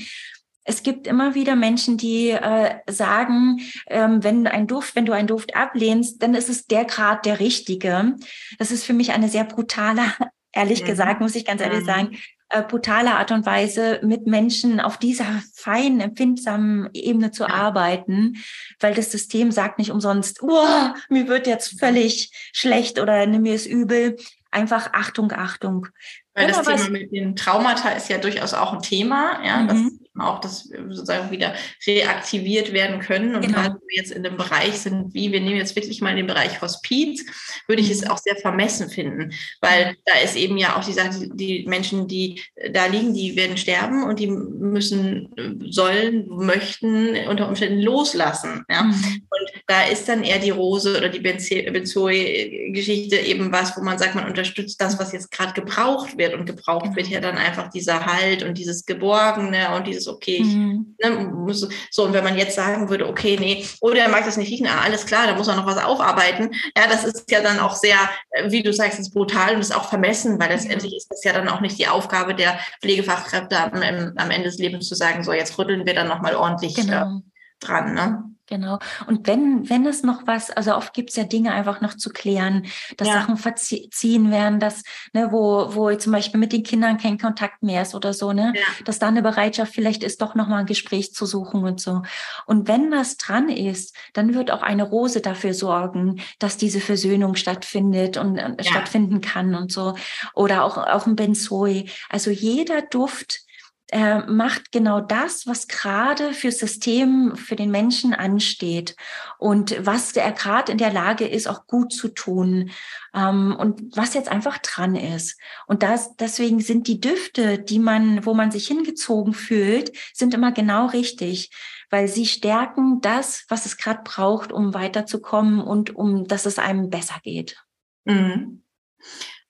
[0.69, 5.27] Es gibt immer wieder Menschen, die äh, sagen, ähm, wenn ein Duft, wenn du einen
[5.27, 8.15] Duft ablehnst, dann ist es der Grad der richtige.
[8.59, 10.01] Das ist für mich eine sehr brutale,
[10.51, 10.87] ehrlich mhm.
[10.87, 11.85] gesagt, muss ich ganz ehrlich mhm.
[11.85, 12.17] sagen,
[12.49, 17.49] äh, brutale Art und Weise, mit Menschen auf dieser feinen, empfindsamen Ebene zu ja.
[17.49, 18.35] arbeiten,
[18.81, 23.53] weil das System sagt nicht umsonst, oh, mir wird jetzt völlig schlecht oder nimm mir
[23.53, 24.17] es übel.
[24.51, 25.87] Einfach Achtung, Achtung.
[26.33, 29.99] Weil das Thema mit den Traumata ist ja durchaus auch ein Thema, ja, mhm.
[30.19, 31.53] Auch das sozusagen wieder
[31.85, 33.35] reaktiviert werden können.
[33.35, 33.57] Und genau.
[33.57, 36.61] weil wir jetzt in dem Bereich sind, wie wir nehmen jetzt wirklich mal den Bereich
[36.61, 37.25] Hospiz,
[37.67, 38.07] würde ich es mhm.
[38.09, 42.41] auch sehr vermessen finden, weil da ist eben ja auch die Sache, die Menschen, die
[42.71, 45.29] da liegen, die werden sterben und die müssen,
[45.69, 48.63] sollen, möchten unter Umständen loslassen.
[48.69, 48.83] Ja?
[48.83, 48.93] Mhm.
[48.93, 54.15] Und da ist dann eher die Rose oder die Benzoe-Geschichte eben was, wo man sagt,
[54.15, 56.33] man unterstützt das, was jetzt gerade gebraucht wird.
[56.33, 56.95] Und gebraucht genau.
[56.95, 60.95] wird ja dann einfach dieser Halt und dieses Geborgene und dieses okay, mhm.
[60.97, 64.25] ich, ne, muss, so, und wenn man jetzt sagen würde, okay, nee, oder er mag
[64.25, 67.29] das nicht riechen, ah, alles klar, da muss er noch was aufarbeiten, ja, das ist
[67.31, 67.97] ja dann auch sehr,
[68.31, 71.33] äh, wie du sagst, ist brutal und ist auch vermessen, weil letztendlich ist das ja
[71.33, 75.33] dann auch nicht die Aufgabe der Pflegefachkräfte am, am Ende des Lebens zu sagen, so,
[75.33, 77.17] jetzt rütteln wir dann nochmal ordentlich genau.
[77.17, 77.21] äh,
[77.59, 78.23] dran, ne?
[78.47, 78.79] Genau.
[79.07, 82.09] Und wenn, wenn es noch was, also oft gibt es ja Dinge einfach noch zu
[82.09, 83.15] klären, dass ja.
[83.15, 87.81] Sachen verziehen werden, dass, ne, wo, wo zum Beispiel mit den Kindern kein Kontakt mehr
[87.81, 88.61] ist oder so, ne, ja.
[88.85, 92.03] dass da eine Bereitschaft vielleicht ist, doch nochmal ein Gespräch zu suchen und so.
[92.45, 97.35] Und wenn das dran ist, dann wird auch eine Rose dafür sorgen, dass diese Versöhnung
[97.35, 98.63] stattfindet und äh, ja.
[98.63, 99.95] stattfinden kann und so.
[100.33, 101.83] Oder auch, auch ein Benzoe.
[102.09, 103.46] Also jeder Duft
[103.89, 108.95] er macht genau das, was gerade fürs System, für den Menschen ansteht
[109.37, 112.71] und was er gerade in der Lage ist, auch gut zu tun
[113.13, 115.39] ähm, und was jetzt einfach dran ist.
[115.67, 120.51] Und das, deswegen sind die Düfte, die man, wo man sich hingezogen fühlt, sind immer
[120.51, 121.51] genau richtig,
[121.89, 126.89] weil sie stärken das, was es gerade braucht, um weiterzukommen und um, dass es einem
[126.89, 127.57] besser geht.
[128.03, 128.63] Mhm.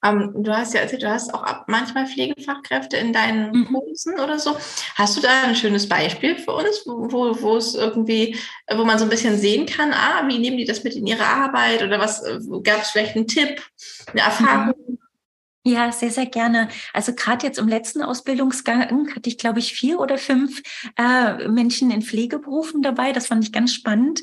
[0.04, 3.64] Ähm, du hast ja erzählt, du hast auch manchmal Pflegefachkräfte in deinen mhm.
[3.66, 4.56] Kursen oder so.
[4.94, 8.36] Hast du da ein schönes Beispiel für uns, wo, wo es irgendwie,
[8.72, 11.24] wo man so ein bisschen sehen kann, ah, wie nehmen die das mit in ihre
[11.24, 13.60] Arbeit oder was, äh, gab es vielleicht einen Tipp,
[14.12, 14.74] eine Erfahrung?
[14.86, 14.98] Mhm.
[15.68, 16.68] Ja, sehr, sehr gerne.
[16.94, 20.62] Also gerade jetzt im letzten Ausbildungsgang hatte ich, glaube ich, vier oder fünf
[20.96, 23.12] äh, Menschen in Pflegeberufen dabei.
[23.12, 24.22] Das fand ich ganz spannend.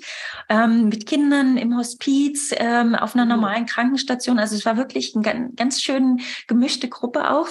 [0.49, 3.31] Ähm, mit Kindern im Hospiz, ähm, auf einer mhm.
[3.31, 4.39] normalen Krankenstation.
[4.39, 7.49] Also es war wirklich eine ganz schön gemischte Gruppe auch.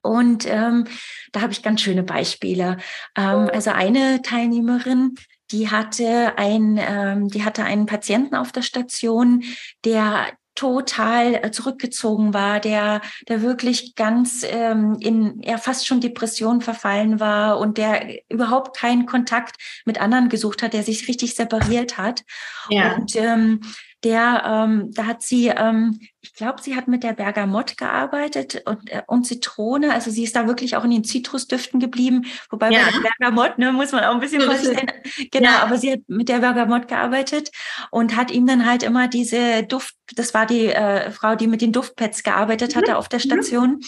[0.00, 0.86] Und ähm,
[1.32, 2.78] da habe ich ganz schöne Beispiele.
[3.14, 5.16] Ähm, also eine Teilnehmerin,
[5.50, 9.44] die hatte ein, ähm, die hatte einen Patienten auf der Station,
[9.84, 16.60] der total äh, zurückgezogen war, der, der wirklich ganz ähm, in ja fast schon Depression
[16.60, 21.96] verfallen war und der überhaupt keinen Kontakt mit anderen gesucht hat, der sich richtig separiert
[21.96, 22.22] hat.
[22.68, 22.94] Ja.
[22.94, 23.60] Und ähm,
[24.04, 28.90] der, ähm, da hat sie, ähm, ich glaube, sie hat mit der Bergamott gearbeitet und,
[28.90, 29.92] äh, und Zitrone.
[29.92, 32.24] Also sie ist da wirklich auch in den Zitrusdüften geblieben.
[32.50, 32.80] Wobei ja.
[32.84, 34.90] bei der Bergamott, ne, muss man auch ein bisschen vorstellen.
[35.30, 35.62] Genau, ja.
[35.62, 37.50] aber sie hat mit der Bergamott gearbeitet
[37.90, 41.62] und hat ihm dann halt immer diese Duft, das war die äh, Frau, die mit
[41.62, 42.96] den Duftpads gearbeitet hatte mhm.
[42.96, 43.22] auf der mhm.
[43.22, 43.80] Station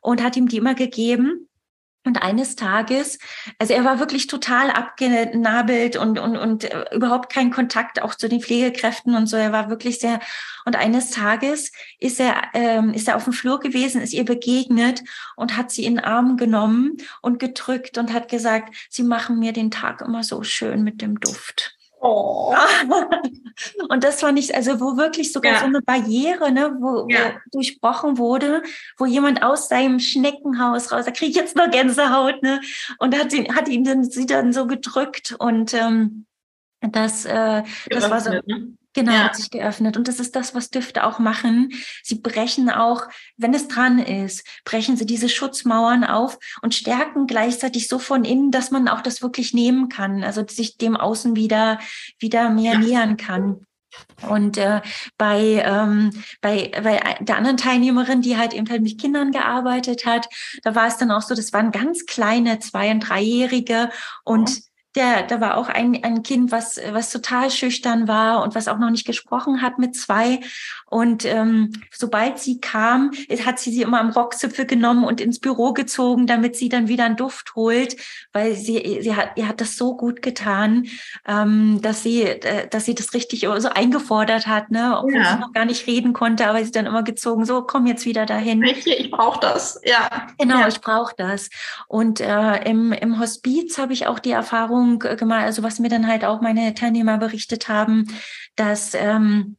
[0.00, 1.47] und hat ihm die immer gegeben.
[2.04, 3.18] Und eines Tages,
[3.58, 8.28] also er war wirklich total abgenabelt und, und, und äh, überhaupt kein Kontakt auch zu
[8.28, 9.36] den Pflegekräften und so.
[9.36, 10.20] Er war wirklich sehr,
[10.64, 15.02] und eines Tages ist er, ähm, ist er auf dem Flur gewesen, ist ihr begegnet
[15.36, 19.52] und hat sie in den Arm genommen und gedrückt und hat gesagt, sie machen mir
[19.52, 21.77] den Tag immer so schön mit dem Duft.
[22.00, 22.54] Oh.
[23.88, 25.58] und das war nicht, also wo wirklich sogar ja.
[25.60, 27.32] so eine Barriere, ne, wo, ja.
[27.32, 28.62] wo, durchbrochen wurde,
[28.96, 32.60] wo jemand aus seinem Schneckenhaus raus, da kriege ich jetzt nur Gänsehaut, ne,
[32.98, 36.26] und hat ihn, hat ihn dann, sie dann so gedrückt und ähm,
[36.80, 38.77] das, äh, das war so, ne?
[38.94, 39.24] Genau, ja.
[39.24, 39.96] hat sich geöffnet.
[39.96, 41.70] Und das ist das, was Düfte auch machen.
[42.02, 43.02] Sie brechen auch,
[43.36, 48.50] wenn es dran ist, brechen sie diese Schutzmauern auf und stärken gleichzeitig so von innen,
[48.50, 51.78] dass man auch das wirklich nehmen kann, also sich dem Außen wieder,
[52.18, 52.78] wieder mehr ja.
[52.78, 53.60] nähern kann.
[54.28, 54.80] Und äh,
[55.16, 60.28] bei, ähm, bei, bei der anderen Teilnehmerin, die halt eben halt mit Kindern gearbeitet hat,
[60.62, 63.90] da war es dann auch so, das waren ganz kleine Zwei- und Dreijährige
[64.24, 64.67] und
[64.98, 68.78] der, da war auch ein, ein Kind, was, was total schüchtern war und was auch
[68.78, 70.40] noch nicht gesprochen hat mit zwei.
[70.86, 73.12] Und ähm, sobald sie kam,
[73.46, 77.04] hat sie sie immer am Rockzipfel genommen und ins Büro gezogen, damit sie dann wieder
[77.04, 77.96] einen Duft holt,
[78.32, 80.86] weil sie, sie hat, ihr hat das so gut getan,
[81.26, 85.34] ähm, dass sie, äh, dass sie das richtig so eingefordert hat, ne, obwohl ja.
[85.34, 88.26] sie noch gar nicht reden konnte, aber sie dann immer gezogen, so komm jetzt wieder
[88.26, 88.62] dahin.
[88.64, 90.26] Ich, ich brauche das, ja.
[90.38, 90.68] Genau, ja.
[90.68, 91.50] ich brauche das.
[91.86, 95.88] Und äh, im, im Hospiz habe ich auch die Erfahrung Erfahrung gemacht, also was mir
[95.88, 98.06] dann halt auch meine Teilnehmer berichtet haben,
[98.56, 99.56] dass ähm,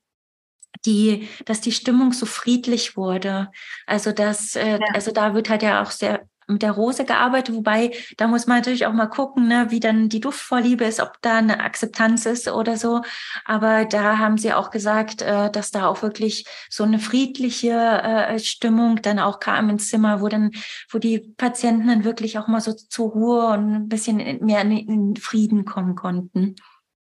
[0.85, 3.51] die, dass die Stimmung so friedlich wurde.
[3.85, 4.87] Also das, äh, ja.
[4.93, 8.57] also da wird halt ja auch sehr mit der Rose gearbeitet, wobei da muss man
[8.57, 12.47] natürlich auch mal gucken, ne, wie dann die Duftvorliebe ist, ob da eine Akzeptanz ist
[12.47, 13.01] oder so.
[13.45, 18.39] Aber da haben sie auch gesagt, äh, dass da auch wirklich so eine friedliche äh,
[18.39, 20.51] Stimmung dann auch kam ins Zimmer, wo dann,
[20.89, 24.71] wo die Patienten dann wirklich auch mal so zur Ruhe und ein bisschen mehr in,
[24.71, 26.55] in Frieden kommen konnten.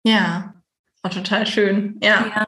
[0.05, 0.55] Ja,
[1.03, 1.99] war total schön.
[2.03, 2.27] Ja.
[2.35, 2.47] ja.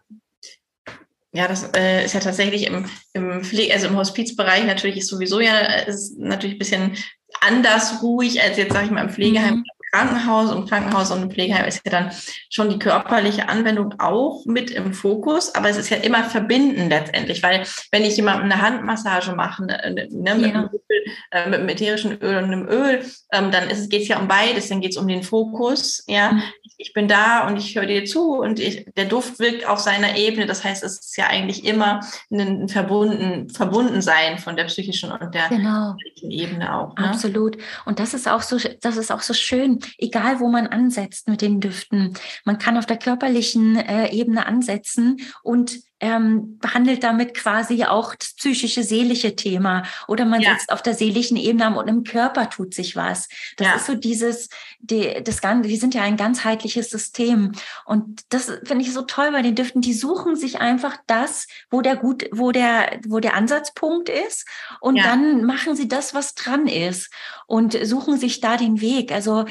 [1.34, 5.40] Ja, das äh, ist ja tatsächlich im, im Pflege, also im Hospizbereich natürlich ist sowieso
[5.40, 6.96] ja ist natürlich ein bisschen
[7.40, 9.64] anders ruhig als jetzt, sage ich mal, im Pflegeheim mhm.
[9.92, 12.10] Krankenhaus und Krankenhaus und Pflegeheim ist ja dann
[12.50, 17.42] schon die körperliche Anwendung auch mit im Fokus, aber es ist ja immer verbinden letztendlich,
[17.42, 20.60] weil wenn ich jemandem eine Handmassage mache, ne, ne, ne mit, ja.
[20.60, 24.18] einem Öl, äh, mit einem ätherischen Öl und einem Öl, ähm, dann geht es ja
[24.18, 26.42] um beides, dann geht es um den Fokus, ja, mhm
[26.82, 30.16] ich bin da und ich höre dir zu und ich, der Duft wirkt auf seiner
[30.16, 30.46] Ebene.
[30.46, 32.00] Das heißt, es ist ja eigentlich immer
[32.30, 35.94] ein verbunden, Verbundensein von der psychischen und der genau.
[36.22, 36.96] Ebene auch.
[36.96, 37.08] Ne?
[37.08, 37.56] Absolut.
[37.84, 41.42] Und das ist auch so, das ist auch so schön, egal wo man ansetzt mit
[41.42, 42.14] den Düften.
[42.44, 48.34] Man kann auf der körperlichen äh, Ebene ansetzen und ähm, behandelt damit quasi auch das
[48.34, 49.84] psychische, seelische Thema.
[50.08, 50.52] Oder man ja.
[50.52, 53.28] sitzt auf der seelischen Ebene und im Körper tut sich was.
[53.56, 53.74] Das ja.
[53.76, 54.48] ist so dieses,
[54.80, 57.52] die, das Ganze, wir sind ja ein ganzheitliches System.
[57.86, 59.80] Und das finde ich so toll bei den Düften.
[59.80, 64.44] Die suchen sich einfach das, wo der gut, wo der, wo der Ansatzpunkt ist.
[64.80, 65.04] Und ja.
[65.04, 67.12] dann machen sie das, was dran ist.
[67.46, 69.12] Und suchen sich da den Weg.
[69.12, 69.44] Also,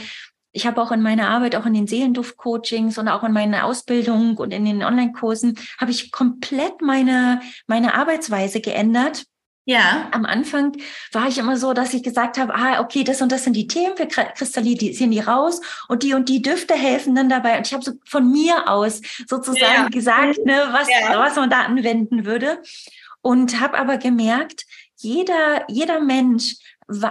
[0.54, 4.38] ich habe auch in meiner Arbeit, auch in den Seelenduft-Coachings und auch in meiner Ausbildung
[4.38, 9.24] und in den Online-Kursen, habe ich komplett meine, meine Arbeitsweise geändert.
[9.64, 10.10] Ja.
[10.12, 10.76] Am Anfang
[11.12, 13.68] war ich immer so, dass ich gesagt habe, ah, okay, das und das sind die
[13.68, 17.58] Themen, wir kristallisieren die raus und die und die Düfte helfen dann dabei.
[17.58, 19.88] Und ich habe so von mir aus sozusagen ja.
[19.90, 21.18] gesagt, ne, was, ja.
[21.18, 22.62] was man da anwenden würde.
[23.22, 24.66] Und habe aber gemerkt,
[24.98, 26.56] jeder, jeder Mensch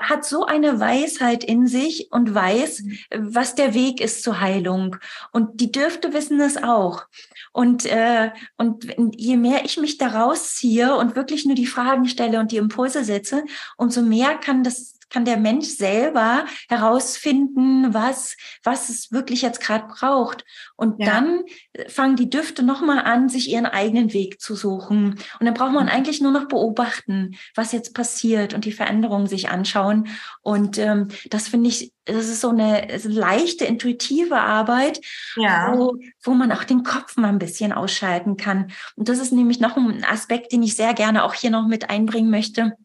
[0.00, 2.98] hat so eine Weisheit in sich und weiß, mhm.
[3.34, 4.96] was der Weg ist zur Heilung.
[5.32, 7.06] Und die Dürfte wissen es auch.
[7.52, 12.38] Und, äh, und je mehr ich mich da rausziehe und wirklich nur die Fragen stelle
[12.38, 13.44] und die Impulse setze,
[13.76, 19.86] umso mehr kann das kann der Mensch selber herausfinden, was, was es wirklich jetzt gerade
[19.88, 20.44] braucht.
[20.76, 21.06] Und ja.
[21.06, 21.42] dann
[21.88, 25.18] fangen die Düfte nochmal an, sich ihren eigenen Weg zu suchen.
[25.38, 25.90] Und dann braucht man mhm.
[25.90, 30.08] eigentlich nur noch beobachten, was jetzt passiert und die Veränderungen sich anschauen.
[30.42, 35.00] Und ähm, das finde ich, das ist so eine leichte, intuitive Arbeit,
[35.36, 35.72] ja.
[35.76, 38.72] wo, wo man auch den Kopf mal ein bisschen ausschalten kann.
[38.96, 41.90] Und das ist nämlich noch ein Aspekt, den ich sehr gerne auch hier noch mit
[41.90, 42.76] einbringen möchte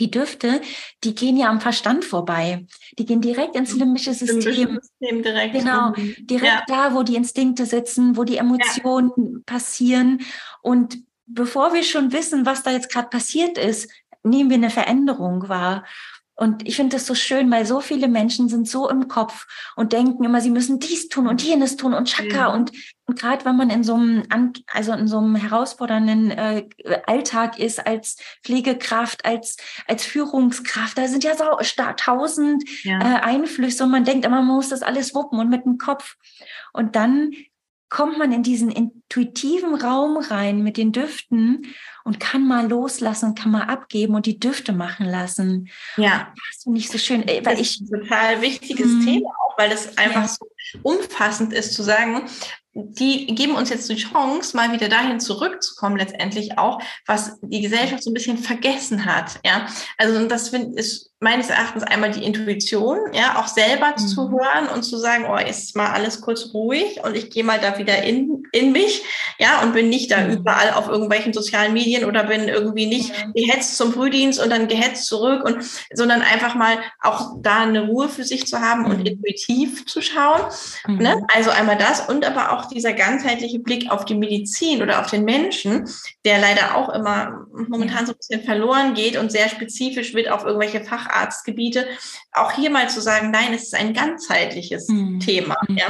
[0.00, 0.60] die Düfte,
[1.04, 2.66] die gehen ja am Verstand vorbei.
[2.98, 4.80] Die gehen direkt ins limbische System.
[4.80, 5.54] System direkt.
[5.54, 6.64] Genau, direkt ja.
[6.66, 9.40] da, wo die Instinkte sitzen, wo die Emotionen ja.
[9.46, 10.22] passieren.
[10.62, 13.90] Und bevor wir schon wissen, was da jetzt gerade passiert ist,
[14.22, 15.84] nehmen wir eine Veränderung wahr.
[16.36, 19.92] Und ich finde das so schön, weil so viele Menschen sind so im Kopf und
[19.92, 22.34] denken immer, sie müssen dies tun und jenes tun und Chaka.
[22.34, 22.46] Ja.
[22.48, 22.72] Und,
[23.06, 24.24] und gerade wenn man in so einem,
[24.66, 26.66] also in so einem herausfordernden äh,
[27.06, 31.44] Alltag ist als Pflegekraft, als, als Führungskraft, da sind ja so
[31.96, 32.98] tausend ja.
[32.98, 36.16] Äh, Einflüsse und man denkt immer, man muss das alles wuppen und mit dem Kopf.
[36.72, 37.30] Und dann
[37.94, 43.52] kommt man in diesen intuitiven Raum rein mit den Düften und kann mal loslassen, kann
[43.52, 45.70] mal abgeben und die Düfte machen lassen.
[45.96, 46.34] Ja.
[46.50, 47.24] Das finde ich so schön.
[47.24, 49.04] Weil das ist ein total wichtiges mhm.
[49.04, 50.26] Thema auch, weil das einfach ja.
[50.26, 50.44] so
[50.82, 52.22] umfassend ist zu sagen,
[52.74, 58.02] die geben uns jetzt die Chance, mal wieder dahin zurückzukommen, letztendlich auch, was die Gesellschaft
[58.02, 59.38] so ein bisschen vergessen hat.
[59.44, 64.06] Ja, also das find, ist meines Erachtens einmal die Intuition, ja, auch selber mhm.
[64.06, 67.58] zu hören und zu sagen, oh, ist mal alles kurz ruhig und ich gehe mal
[67.58, 69.02] da wieder in, in mich,
[69.38, 70.34] ja, und bin nicht da mhm.
[70.34, 73.24] überall auf irgendwelchen sozialen Medien oder bin irgendwie nicht ja.
[73.34, 78.10] gehetzt zum Frühdienst und dann gehetzt zurück und, sondern einfach mal auch da eine Ruhe
[78.10, 78.90] für sich zu haben mhm.
[78.90, 80.42] und intuitiv zu schauen,
[80.86, 81.16] ne?
[81.16, 81.26] Mhm.
[81.34, 85.24] Also einmal das und aber auch dieser ganzheitliche Blick auf die Medizin oder auf den
[85.24, 85.88] Menschen,
[86.24, 90.44] der leider auch immer momentan so ein bisschen verloren geht und sehr spezifisch wird auf
[90.44, 91.86] irgendwelche Fach Facharztgebiete,
[92.32, 95.20] auch hier mal zu sagen, nein, es ist ein ganzheitliches mhm.
[95.20, 95.56] Thema.
[95.68, 95.76] Mhm.
[95.76, 95.86] Ja?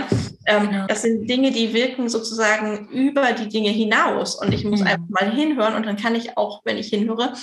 [0.47, 0.87] Ähm, genau.
[0.87, 4.35] Das sind Dinge, die wirken sozusagen über die Dinge hinaus.
[4.35, 4.87] Und ich muss mhm.
[4.87, 7.35] einfach mal hinhören und dann kann ich auch, wenn ich hinhöre,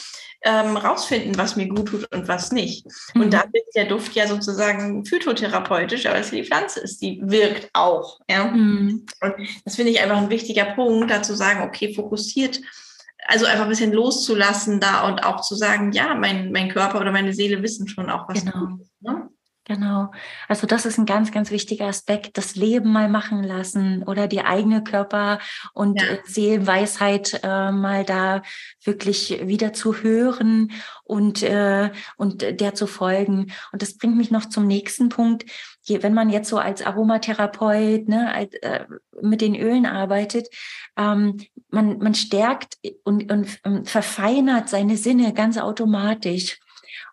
[0.43, 2.85] ähm, rausfinden, was mir gut tut und was nicht.
[3.13, 3.21] Mhm.
[3.21, 7.69] Und da ist der Duft ja sozusagen phytotherapeutisch, aber es die Pflanze ist, die wirkt
[7.73, 8.19] auch.
[8.29, 8.45] Ja?
[8.45, 9.05] Mhm.
[9.21, 9.33] Und
[9.65, 12.59] das finde ich einfach ein wichtiger Punkt, da zu sagen, okay, fokussiert
[13.27, 17.11] also einfach ein bisschen loszulassen da und auch zu sagen, ja, mein, mein Körper oder
[17.11, 18.65] meine Seele wissen schon auch, was genau.
[18.65, 19.01] gut ist.
[19.01, 19.29] Ne?
[19.71, 20.11] Genau.
[20.49, 24.41] Also das ist ein ganz, ganz wichtiger Aspekt, das Leben mal machen lassen oder die
[24.41, 25.39] eigene Körper-
[25.73, 26.07] und ja.
[26.09, 28.41] Äh, Seelenweisheit äh, mal da
[28.83, 30.73] wirklich wieder zu hören
[31.05, 33.53] und, äh, und der zu folgen.
[33.71, 35.45] Und das bringt mich noch zum nächsten Punkt.
[35.83, 38.85] Je, wenn man jetzt so als Aromatherapeut ne, als, äh,
[39.21, 40.49] mit den Ölen arbeitet,
[40.97, 41.37] ähm,
[41.69, 46.59] man, man stärkt und, und, und verfeinert seine Sinne ganz automatisch.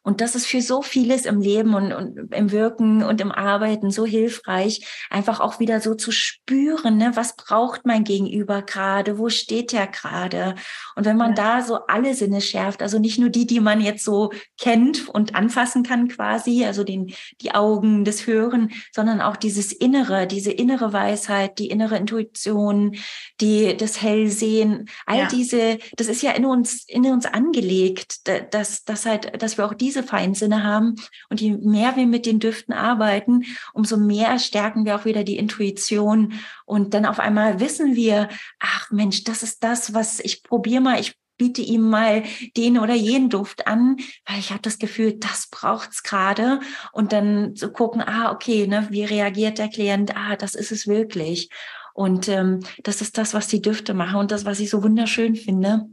[0.09, 3.90] Und das ist für so vieles im Leben und, und im Wirken und im Arbeiten
[3.90, 9.29] so hilfreich, einfach auch wieder so zu spüren, ne, was braucht mein Gegenüber gerade, wo
[9.29, 10.55] steht er gerade.
[10.99, 11.59] Und wenn man ja.
[11.59, 15.37] da so alle Sinne schärft, also nicht nur die, die man jetzt so kennt und
[15.37, 20.93] anfassen kann quasi, also den, die Augen, das Hören, sondern auch dieses Innere, diese innere
[20.93, 22.97] Weisheit, die innere Intuition,
[23.41, 25.29] die, das Hellsehen, all ja.
[25.29, 29.75] diese, das ist ja in uns, in uns angelegt, dass, dass halt, dass wir auch
[29.75, 30.97] diese Feinsinne haben.
[31.31, 35.39] Und je mehr wir mit den Düften arbeiten, umso mehr stärken wir auch wieder die
[35.39, 36.33] Intuition.
[36.67, 41.01] Und dann auf einmal wissen wir, ach Mensch, das ist das, was ich probiere mal,
[41.01, 42.24] ich biete ihm mal
[42.57, 43.96] den oder jenen Duft an,
[44.27, 46.61] weil ich habe das Gefühl, das braucht's gerade.
[46.92, 50.16] Und dann zu gucken, ah, okay, ne, wie reagiert der Klient?
[50.16, 51.48] Ah, das ist es wirklich.
[51.94, 55.37] Und ähm, das ist das, was die Düfte machen und das, was ich so wunderschön
[55.37, 55.87] finde.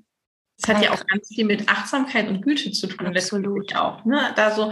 [0.58, 3.08] Das hat ja auch ganz viel mit Achtsamkeit und Güte zu tun.
[3.08, 3.75] Absolut.
[3.75, 4.31] Auch, ne?
[4.36, 4.71] Da so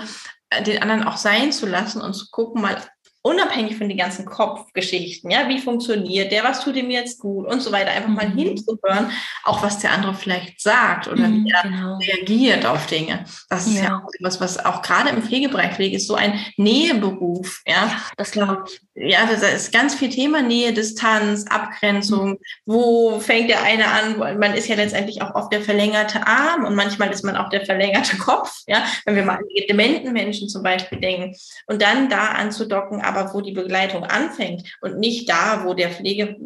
[0.49, 2.81] äh, den anderen auch sein zu lassen und zu gucken, mal
[3.23, 7.61] unabhängig von den ganzen Kopfgeschichten, ja, wie funktioniert der, was tut ihm jetzt gut und
[7.61, 8.15] so weiter, einfach mhm.
[8.15, 9.11] mal hinzuhören,
[9.45, 11.97] auch was der andere vielleicht sagt oder mhm, wie er genau.
[11.97, 13.23] reagiert auf Dinge.
[13.49, 16.37] Das ist ja, ja auch etwas, was auch gerade im Pflegebereich, Pflege ist so ein
[16.57, 17.85] Näheberuf, ja.
[17.85, 18.81] ja das glaube ich.
[18.95, 22.31] Ja, das ist ganz viel Thema Nähe, Distanz, Abgrenzung.
[22.31, 22.37] Mhm.
[22.65, 24.37] Wo fängt der eine an?
[24.37, 27.65] Man ist ja letztendlich auch oft der verlängerte Arm und manchmal ist man auch der
[27.65, 31.35] verlängerte Kopf, ja, wenn wir mal an die dementen Menschen zum Beispiel denken.
[31.65, 36.37] Und dann da anzudocken, aber wo die Begleitung anfängt und nicht da, wo der Pflege,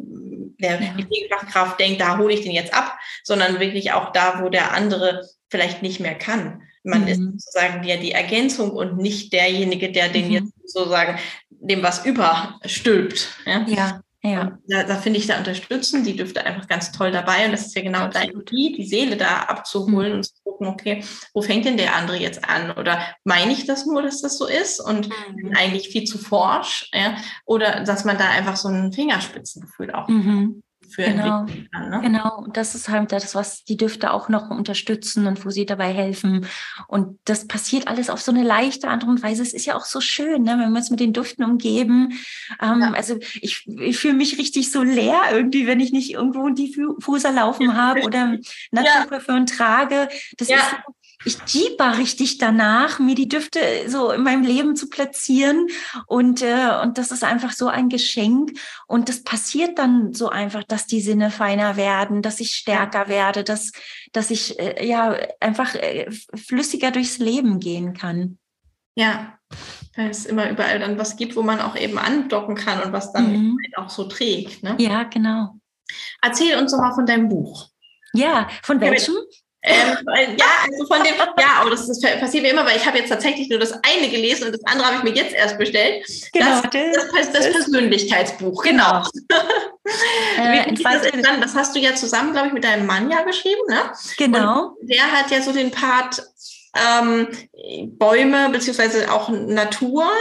[0.59, 4.49] der, die Pflegefachkraft denkt, da hole ich den jetzt ab, sondern wirklich auch da, wo
[4.49, 6.61] der andere vielleicht nicht mehr kann.
[6.83, 7.07] man mhm.
[7.07, 10.31] ist sozusagen ja die Ergänzung und nicht derjenige, der den mhm.
[10.31, 13.29] jetzt sozusagen dem was überstülpt.
[13.45, 14.01] Ja, ja.
[14.27, 14.57] Ja.
[14.67, 17.45] Da, da finde ich, da unterstützen die Düfte einfach ganz toll dabei.
[17.45, 20.17] Und das ist ja genau deine Idee, die Seele da abzuholen mhm.
[20.17, 22.71] und zu gucken, okay, wo fängt denn der andere jetzt an?
[22.71, 25.53] Oder meine ich das nur, dass das so ist und mhm.
[25.55, 26.89] eigentlich viel zu forsch?
[26.93, 27.17] Ja?
[27.45, 31.89] Oder dass man da einfach so ein Fingerspitzengefühl auch mhm für genau, kann.
[31.89, 31.99] Ne?
[32.01, 35.65] Genau, und das ist halt das, was die Düfte auch noch unterstützen und wo sie
[35.65, 36.45] dabei helfen.
[36.87, 39.41] Und das passiert alles auf so eine leichte Art und Weise.
[39.41, 42.19] Es ist ja auch so schön, ne, wenn wir uns mit den Düften umgeben.
[42.61, 42.91] Ähm, ja.
[42.93, 47.31] Also ich, ich fühle mich richtig so leer irgendwie, wenn ich nicht irgendwo einen Diffuser
[47.31, 48.37] laufen habe oder
[48.71, 49.45] Naturparfüm ja.
[49.45, 50.09] trage.
[50.37, 50.57] Das ja.
[50.57, 50.75] ist
[51.27, 55.67] ich jieber richtig danach, mir die Düfte so in meinem Leben zu platzieren.
[56.07, 58.57] Und, äh, und das ist einfach so ein Geschenk.
[58.87, 63.43] Und das passiert dann so einfach, dass die Sinne feiner werden, dass ich stärker werde,
[63.43, 63.71] dass,
[64.13, 68.37] dass ich äh, ja einfach äh, flüssiger durchs Leben gehen kann.
[68.95, 69.37] Ja,
[69.95, 73.13] weil es immer überall dann was gibt, wo man auch eben andocken kann und was
[73.13, 73.57] dann mhm.
[73.75, 74.63] auch so trägt.
[74.63, 74.75] Ne?
[74.79, 75.59] Ja, genau.
[76.21, 77.69] Erzähl uns doch mal von deinem Buch.
[78.13, 79.15] Ja, von welchem?
[79.63, 82.99] Ähm, ja, also von dem, ja, aber das, das passiert mir immer, weil ich habe
[82.99, 86.05] jetzt tatsächlich nur das eine gelesen und das andere habe ich mir jetzt erst bestellt.
[86.31, 89.03] Genau, das, das, das, das Persönlichkeitsbuch, genau.
[89.03, 89.43] genau.
[90.37, 91.01] Äh, das,
[91.39, 93.93] das, hast du ja zusammen, glaube ich, mit deinem Mann ja geschrieben, ne?
[94.17, 94.75] Genau.
[94.81, 96.21] Und der hat ja so den Part
[96.75, 97.29] ähm,
[97.97, 100.11] Bäume beziehungsweise auch Natur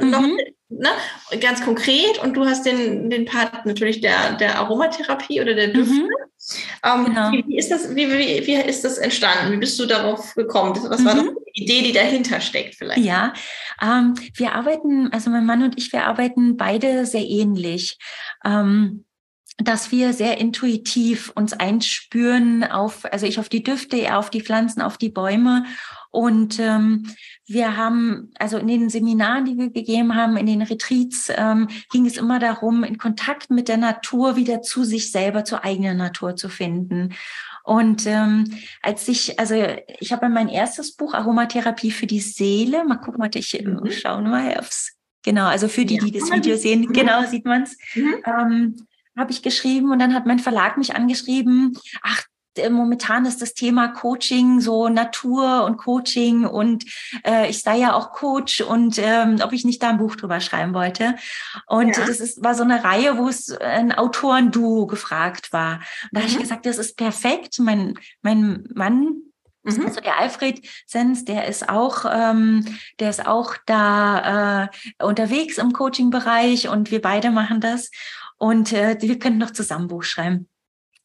[0.00, 0.10] mhm.
[0.10, 0.22] noch
[0.68, 0.88] ne,
[1.40, 5.94] ganz konkret und du hast den, den Part natürlich der, der Aromatherapie oder der Düfte.
[5.94, 6.08] Mhm.
[6.84, 7.32] Ähm, genau.
[7.32, 9.52] wie, wie, ist das, wie, wie, wie ist das entstanden?
[9.52, 10.76] Wie bist du darauf gekommen?
[10.88, 11.04] Was mhm.
[11.04, 13.04] war die Idee, die dahinter steckt vielleicht?
[13.04, 13.32] Ja,
[13.80, 17.98] ähm, wir arbeiten, also mein Mann und ich, wir arbeiten beide sehr ähnlich.
[18.44, 19.04] Ähm,
[19.58, 24.40] dass wir sehr intuitiv uns einspüren auf, also ich auf die Düfte, er auf die
[24.40, 25.66] Pflanzen, auf die Bäume
[26.10, 27.06] und ähm,
[27.46, 32.06] wir haben, also in den Seminaren, die wir gegeben haben, in den Retreats, ähm, ging
[32.06, 36.36] es immer darum, in Kontakt mit der Natur wieder zu sich selber, zur eigenen Natur
[36.36, 37.14] zu finden.
[37.64, 38.44] Und ähm,
[38.82, 39.54] als ich, also
[40.00, 43.90] ich habe mein erstes Buch Aromatherapie für die Seele, mal gucken, warte, ich mhm.
[43.90, 46.92] schaue mal aufs, genau, also für die, die das Video sehen, mhm.
[46.92, 47.76] genau, sieht man's.
[47.94, 48.14] Mhm.
[48.24, 52.31] Ähm, habe ich geschrieben und dann hat mein Verlag mich angeschrieben, ach, äh,
[52.70, 56.84] momentan ist das Thema Coaching so Natur und Coaching und
[57.26, 60.40] äh, ich sei ja auch Coach und ähm, ob ich nicht da ein Buch drüber
[60.40, 61.14] schreiben wollte.
[61.66, 62.06] Und ja.
[62.06, 65.76] das ist, war so eine Reihe, wo es ein Autorenduo gefragt war.
[66.04, 66.24] Und da mhm.
[66.24, 67.58] habe ich gesagt, das ist perfekt.
[67.58, 69.22] Mein, mein Mann
[69.64, 69.86] Mhm.
[69.86, 72.64] Also der Alfred Sens, der ist auch, ähm,
[72.98, 77.90] der ist auch da äh, unterwegs im Coaching-Bereich und wir beide machen das.
[78.38, 80.48] Und äh, wir können noch zusammen Buch schreiben.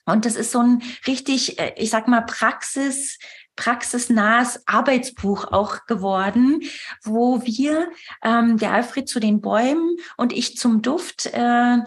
[0.08, 3.20] Und das ist so ein richtig, äh, ich sag mal, Praxis,
[3.58, 6.62] praxisnahes Arbeitsbuch auch geworden,
[7.04, 7.90] wo wir,
[8.24, 11.78] ähm, der Alfred zu den Bäumen und ich zum Duft, äh,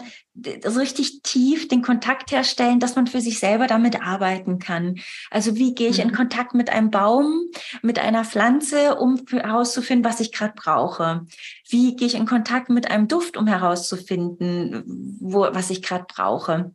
[0.65, 4.99] so richtig tief den Kontakt herstellen, dass man für sich selber damit arbeiten kann.
[5.29, 6.13] Also wie gehe ich in mhm.
[6.13, 7.49] Kontakt mit einem Baum,
[7.81, 11.25] mit einer Pflanze, um herauszufinden, was ich gerade brauche?
[11.69, 16.73] Wie gehe ich in Kontakt mit einem Duft, um herauszufinden, wo, was ich gerade brauche?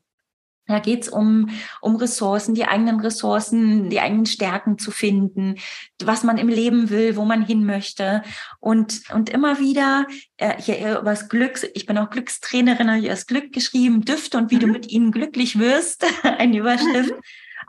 [0.66, 1.50] Da geht's um,
[1.80, 5.56] um Ressourcen, die eigenen Ressourcen, die eigenen Stärken zu finden,
[6.02, 8.22] was man im Leben will, wo man hin möchte.
[8.58, 10.06] Und, und immer wieder,
[10.38, 14.38] äh, hier über das Glück, ich bin auch Glückstrainerin, habe ich das Glück geschrieben, Düfte
[14.38, 14.60] und wie mhm.
[14.60, 17.14] du mit ihnen glücklich wirst, ein Überschrift.
[17.14, 17.20] Mhm.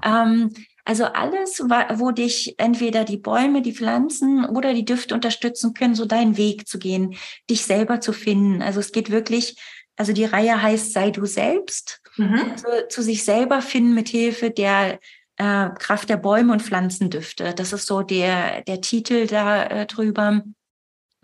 [0.03, 0.53] Ähm,
[0.87, 6.05] also alles, wo dich entweder die Bäume, die Pflanzen oder die Düfte unterstützen können, so
[6.05, 7.15] deinen Weg zu gehen,
[7.49, 8.61] dich selber zu finden.
[8.61, 9.57] Also es geht wirklich,
[9.97, 12.51] also die Reihe heißt Sei du selbst mhm.
[12.51, 14.99] also zu sich selber finden mit Hilfe der
[15.37, 17.53] äh, Kraft der Bäume und Pflanzendüfte.
[17.53, 20.43] Das ist so der, der Titel da äh, drüber.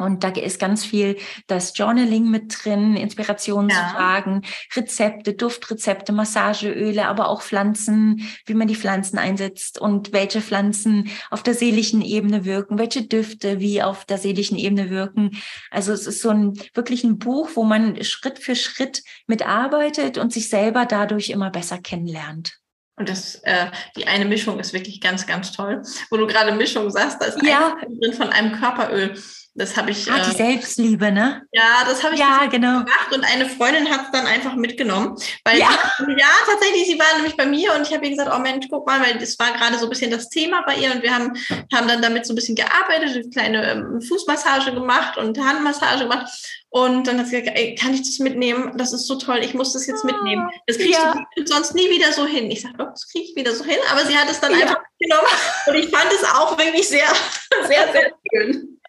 [0.03, 4.49] Und da ist ganz viel das Journaling mit drin, Inspirationsfragen, ja.
[4.75, 11.43] Rezepte, Duftrezepte, Massageöle, aber auch Pflanzen, wie man die Pflanzen einsetzt und welche Pflanzen auf
[11.43, 15.31] der seelischen Ebene wirken, welche Düfte wie auf der seelischen Ebene wirken.
[15.71, 20.33] Also es ist so ein wirklich ein Buch, wo man Schritt für Schritt mitarbeitet und
[20.33, 22.59] sich selber dadurch immer besser kennenlernt.
[22.95, 25.81] Und das, äh, die eine Mischung ist wirklich ganz, ganz toll.
[26.11, 27.75] Wo du gerade Mischung sagst, da ist ja.
[27.99, 29.15] drin von einem Körperöl.
[29.55, 30.11] Das habe ich.
[30.11, 31.43] Ah, die äh, Selbstliebe, ne?
[31.51, 32.79] Ja, das habe ich ja, genau.
[32.79, 35.15] gemacht und eine Freundin hat es dann einfach mitgenommen.
[35.43, 35.69] Weil ja.
[35.99, 38.65] Sie, ja, tatsächlich, sie war nämlich bei mir und ich habe ihr gesagt, oh Mensch,
[38.69, 41.13] guck mal, weil das war gerade so ein bisschen das Thema bei ihr und wir
[41.13, 41.33] haben,
[41.71, 46.31] haben dann damit so ein bisschen gearbeitet, eine kleine ähm, Fußmassage gemacht und Handmassage gemacht.
[46.69, 48.75] Und dann hat sie gesagt, ey, kann ich das mitnehmen?
[48.77, 50.49] Das ist so toll, ich muss das jetzt mitnehmen.
[50.65, 51.13] Das kriegst ja.
[51.35, 52.49] du sonst nie wieder so hin.
[52.49, 53.77] Ich sage, doch, das kriege ich wieder so hin.
[53.91, 54.61] Aber sie hat es dann ja.
[54.61, 55.27] einfach mitgenommen
[55.67, 57.05] und ich fand es auch wirklich sehr,
[57.67, 58.79] sehr, sehr schön.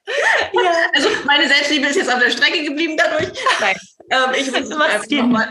[0.52, 0.72] Ja.
[0.94, 3.32] Also meine Selbstliebe ist jetzt auf der Strecke geblieben dadurch.
[3.60, 3.76] Nein,
[4.10, 5.50] ähm, ich muss es einfach nochmal.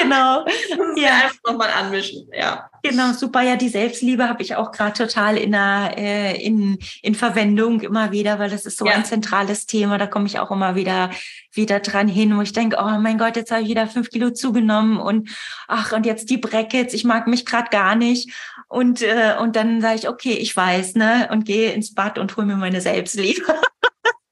[0.00, 0.44] Genau.
[0.96, 1.14] ja.
[1.14, 2.28] einfach nochmal anmischen.
[2.32, 2.68] Ja.
[2.82, 3.42] Genau, super.
[3.42, 8.10] Ja, die Selbstliebe habe ich auch gerade total in, der, äh, in, in Verwendung immer
[8.10, 8.92] wieder, weil das ist so ja.
[8.92, 9.98] ein zentrales Thema.
[9.98, 11.10] Da komme ich auch immer wieder,
[11.52, 14.30] wieder dran hin, wo ich denke, oh mein Gott, jetzt habe ich wieder fünf Kilo
[14.30, 15.30] zugenommen und
[15.68, 18.32] ach, und jetzt die Brackets, ich mag mich gerade gar nicht.
[18.72, 22.34] Und, äh, und dann sage ich, okay, ich weiß, ne, und gehe ins Bad und
[22.38, 23.54] hole mir meine Selbstliebe.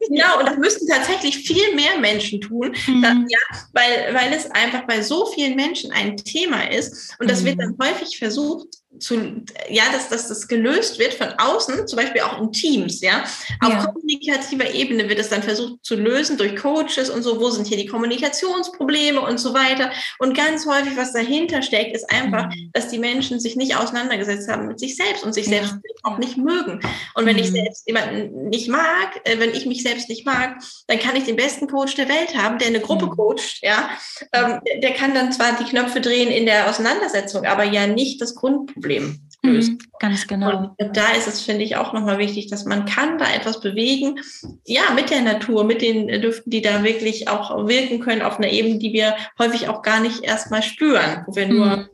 [0.08, 3.02] Ja, und das müssten tatsächlich viel mehr Menschen tun, mhm.
[3.02, 3.38] dass, ja,
[3.74, 7.14] weil, weil es einfach bei so vielen Menschen ein Thema ist.
[7.20, 7.46] Und das mhm.
[7.48, 12.22] wird dann häufig versucht, zu, ja, dass, dass das gelöst wird von außen, zum Beispiel
[12.22, 13.24] auch in Teams, ja.
[13.60, 13.86] Auf ja.
[13.86, 17.76] kommunikativer Ebene wird es dann versucht zu lösen durch Coaches und so, wo sind hier
[17.76, 19.90] die Kommunikationsprobleme und so weiter.
[20.18, 22.70] Und ganz häufig, was dahinter steckt, ist einfach, mhm.
[22.72, 25.58] dass die Menschen sich nicht auseinandergesetzt haben mit sich selbst und sich ja.
[25.58, 26.80] selbst auch nicht mögen.
[27.14, 27.42] Und wenn mhm.
[27.42, 31.24] ich selbst jemanden nicht mag, äh, wenn ich mich selbst nicht mag, dann kann ich
[31.24, 33.10] den besten Coach der Welt haben, der eine Gruppe mhm.
[33.10, 33.90] coacht, ja.
[34.32, 38.34] Ähm, der kann dann zwar die Knöpfe drehen in der Auseinandersetzung, aber ja nicht das
[38.34, 39.70] Grundproblem Problem löst.
[39.70, 40.74] Mhm, ganz genau.
[40.76, 44.20] Und da ist es, finde ich, auch nochmal wichtig, dass man kann da etwas bewegen,
[44.66, 48.50] ja, mit der Natur, mit den Düften, die da wirklich auch wirken können auf einer
[48.50, 51.88] Ebene, die wir häufig auch gar nicht erstmal spüren, wo wir nur mhm.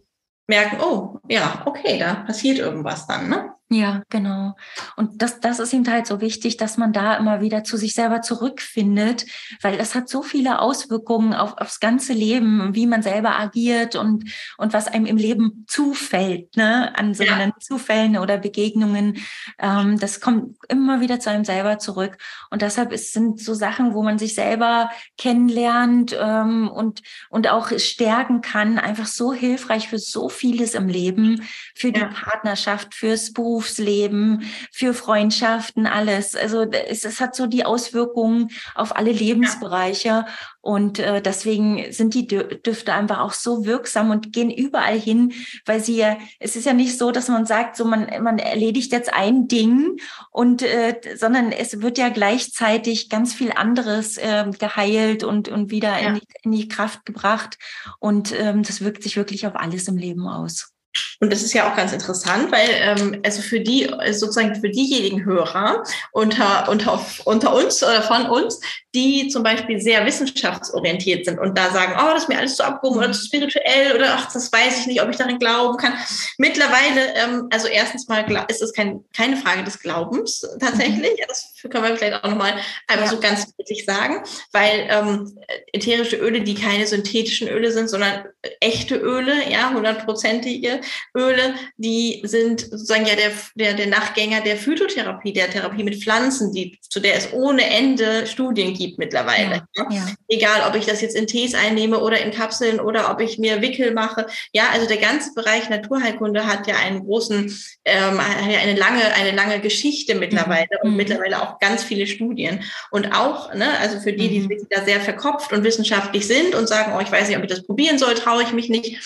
[0.49, 3.53] merken, oh, ja, okay, da passiert irgendwas dann, ne?
[3.69, 4.55] Ja, genau.
[4.95, 7.95] Und das, das ist ihm halt so wichtig, dass man da immer wieder zu sich
[7.95, 9.27] selber zurückfindet,
[9.61, 14.31] weil das hat so viele Auswirkungen auf, aufs ganze Leben, wie man selber agiert und,
[14.57, 17.51] und was einem im Leben zufällt, ne, an so ja.
[17.59, 19.19] Zufällen oder Begegnungen.
[19.59, 22.19] Ähm, das kommt immer wieder zu einem selber zurück.
[22.51, 27.77] Und deshalb ist, sind so Sachen, wo man sich selber kennenlernt ähm, und, und auch
[27.79, 31.43] stärken kann, einfach so hilfreich für so vieles im Leben,
[31.75, 32.07] für die ja.
[32.07, 36.37] Partnerschaft, fürs Buch Berufsleben, für Freundschaften, alles.
[36.37, 40.09] Also es, es hat so die Auswirkungen auf alle Lebensbereiche.
[40.09, 40.27] Ja.
[40.61, 45.33] Und äh, deswegen sind die Düfte einfach auch so wirksam und gehen überall hin,
[45.65, 48.93] weil sie ja, es ist ja nicht so, dass man sagt, so man, man erledigt
[48.93, 49.97] jetzt ein Ding
[50.31, 55.99] und äh, sondern es wird ja gleichzeitig ganz viel anderes äh, geheilt und, und wieder
[55.99, 56.09] ja.
[56.09, 57.57] in, die, in die Kraft gebracht.
[58.01, 60.76] Und ähm, das wirkt sich wirklich auf alles im Leben aus.
[61.21, 65.25] Und das ist ja auch ganz interessant, weil ähm, also für die sozusagen für diejenigen
[65.25, 65.83] Hörer
[66.13, 68.61] unter, unter, unter uns oder von uns,
[68.97, 72.65] die zum Beispiel sehr wissenschaftsorientiert sind und da sagen, oh, das ist mir alles zu
[72.65, 75.93] abgehoben oder zu spirituell oder ach, das weiß ich nicht, ob ich darin glauben kann.
[76.39, 81.13] Mittlerweile, ähm, also erstens mal ist es kein, keine Frage des Glaubens tatsächlich.
[81.13, 81.25] Mhm.
[81.29, 82.55] Das können wir vielleicht auch nochmal
[82.87, 83.11] einfach ja.
[83.11, 84.23] so ganz deutlich sagen,
[84.53, 85.39] weil ähm,
[85.75, 88.25] ätherische Öle, die keine synthetischen Öle sind, sondern
[88.61, 90.81] echte Öle, ja, hundertprozentige
[91.15, 96.53] Öle, die sind sozusagen ja der, der, der Nachgänger der Phytotherapie, der Therapie mit Pflanzen,
[96.55, 99.67] die, zu der es ohne Ende Studien gibt mittlerweile.
[99.75, 100.07] Ja, ja.
[100.29, 103.61] Egal, ob ich das jetzt in Tees einnehme oder in Kapseln oder ob ich mir
[103.61, 104.27] Wickel mache.
[104.53, 109.61] Ja, also der ganze Bereich Naturheilkunde hat ja einen großen, ähm, eine lange, eine lange
[109.61, 110.91] Geschichte mittlerweile mhm.
[110.91, 112.63] und mittlerweile auch ganz viele Studien.
[112.91, 114.67] Und auch, ne, also für die, die mhm.
[114.71, 117.67] da sehr verkopft und wissenschaftlich sind und sagen, oh, ich weiß nicht, ob ich das
[117.67, 118.99] probieren soll, traue ich mich nicht.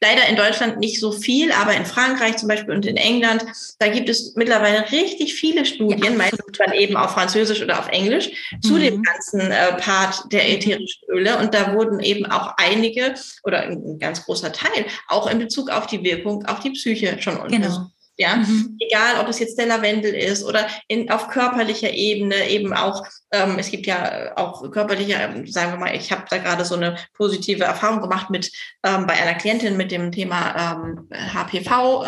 [0.00, 3.42] Leider in Deutschland nicht so viel, aber in Frankreich zum Beispiel und in England,
[3.78, 7.88] da gibt es mittlerweile richtig viele Studien, ja, meistens dann eben auf Französisch oder auf
[7.88, 8.62] Englisch, mhm.
[8.62, 11.38] zu dem ganzen äh, Part der ätherischen Öle.
[11.38, 13.14] Und da wurden eben auch einige
[13.44, 17.34] oder ein ganz großer Teil auch in Bezug auf die Wirkung auf die Psyche schon
[17.34, 17.44] genau.
[17.44, 17.78] untersucht.
[17.78, 17.93] Genau.
[18.16, 18.76] Ja, mhm.
[18.78, 23.56] egal ob es jetzt der Lavendel ist oder in, auf körperlicher Ebene eben auch, ähm,
[23.58, 26.96] es gibt ja auch körperliche, ähm, sagen wir mal, ich habe da gerade so eine
[27.14, 28.52] positive Erfahrung gemacht mit
[28.84, 32.06] ähm, bei einer Klientin mit dem Thema ähm, HPV, äh,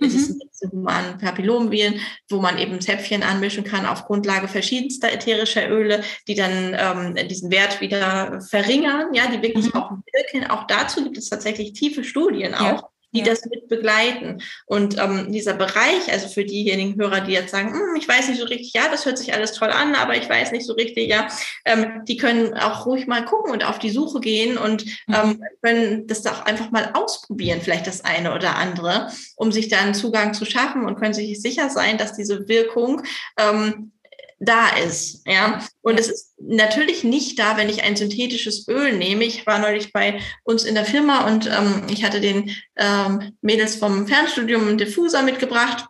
[0.00, 0.18] das mhm.
[0.18, 6.02] ist diese humanen Papillomviren, wo man eben Zäpfchen anmischen kann auf Grundlage verschiedenster ätherischer Öle,
[6.26, 9.74] die dann ähm, diesen Wert wieder verringern, ja, die wirklich mhm.
[9.74, 10.50] auch wirken.
[10.50, 12.82] Auch dazu gibt es tatsächlich tiefe Studien ja.
[13.16, 14.42] Die das mit begleiten.
[14.66, 18.40] Und ähm, dieser Bereich, also für diejenigen Hörer, die jetzt sagen, hm, ich weiß nicht
[18.40, 21.08] so richtig, ja, das hört sich alles toll an, aber ich weiß nicht so richtig,
[21.08, 21.28] ja,
[21.64, 25.14] ähm, die können auch ruhig mal gucken und auf die Suche gehen und mhm.
[25.14, 29.78] ähm, können das auch einfach mal ausprobieren, vielleicht das eine oder andere, um sich da
[29.78, 33.02] einen Zugang zu schaffen und können sich sicher sein, dass diese Wirkung
[33.38, 33.92] ähm,
[34.38, 35.26] da ist.
[35.26, 39.24] Ja, und es ist natürlich nicht da, wenn ich ein synthetisches Öl nehme.
[39.24, 43.76] Ich war neulich bei uns in der Firma und ähm, ich hatte den ähm, Mädels
[43.76, 45.86] vom Fernstudium einen Diffuser mitgebracht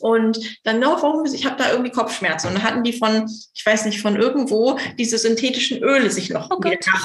[0.00, 2.48] und dann noch, warum, ich habe da irgendwie Kopfschmerzen.
[2.48, 6.50] Und dann hatten die von, ich weiß nicht, von irgendwo diese synthetischen Öle sich noch
[6.50, 6.60] oh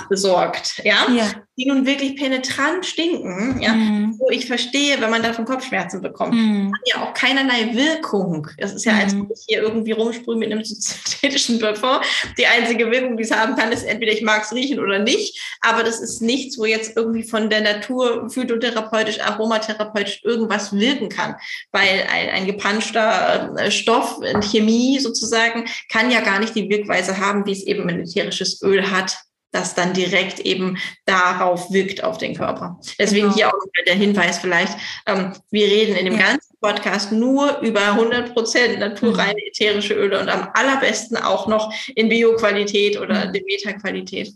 [0.10, 1.08] besorgt, ja?
[1.12, 1.32] ja?
[1.58, 3.74] die nun wirklich penetrant stinken, ja?
[3.74, 4.16] Mhm.
[4.18, 6.34] wo ich verstehe, wenn man davon Kopfschmerzen bekommt.
[6.34, 6.74] Mhm.
[6.74, 8.48] Hat ja auch keinerlei Wirkung.
[8.58, 9.30] Das ist ja, als mhm.
[9.34, 12.00] ich hier irgendwie rumsprühe mit einem synthetischen Parfum.
[12.38, 15.39] Die einzige Wirkung, die es haben kann, ist entweder ich mag es riechen oder nicht,
[15.62, 21.36] aber das ist nichts, wo jetzt irgendwie von der Natur phytotherapeutisch, aromatherapeutisch irgendwas wirken kann,
[21.72, 26.70] weil ein, ein gepanschter gepanschter äh, Stoff in Chemie sozusagen kann ja gar nicht die
[26.70, 29.18] Wirkweise haben, wie es eben ein ätherisches Öl hat,
[29.52, 32.80] das dann direkt eben darauf wirkt auf den Körper.
[32.98, 33.36] Deswegen genau.
[33.36, 36.28] hier auch der Hinweis vielleicht, ähm, wir reden in dem ja.
[36.28, 39.48] ganzen Podcast nur über 100 Prozent naturreine mhm.
[39.48, 43.34] ätherische Öle und am allerbesten auch noch in Bioqualität oder mhm.
[43.34, 44.34] Demeter-Qualität.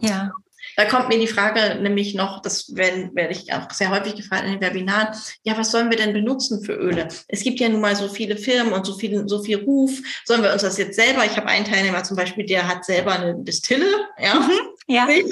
[0.00, 0.32] Ja.
[0.76, 4.44] Da kommt mir die Frage nämlich noch, das werde, werde ich auch sehr häufig gefragt
[4.44, 5.08] in den Webinaren,
[5.42, 7.08] ja, was sollen wir denn benutzen für Öle?
[7.28, 9.92] Es gibt ja nun mal so viele Firmen und so viel, so viel Ruf.
[10.24, 11.24] Sollen wir uns das jetzt selber?
[11.24, 13.86] Ich habe einen Teilnehmer zum Beispiel, der hat selber eine Distille,
[14.18, 14.34] ja.
[14.34, 14.50] Mhm,
[14.86, 15.08] ja.
[15.08, 15.22] Äh,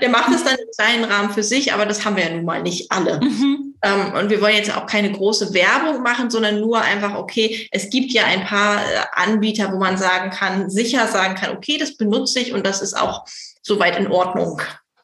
[0.00, 2.44] der macht es dann im kleinen Rahmen für sich, aber das haben wir ja nun
[2.44, 3.20] mal nicht alle.
[3.20, 3.68] Mhm.
[3.82, 7.90] Ähm, und wir wollen jetzt auch keine große Werbung machen, sondern nur einfach, okay, es
[7.90, 11.96] gibt ja ein paar äh, Anbieter, wo man sagen kann, sicher sagen kann, okay, das
[11.96, 13.24] benutze ich und das ist auch
[13.62, 14.60] soweit in Ordnung.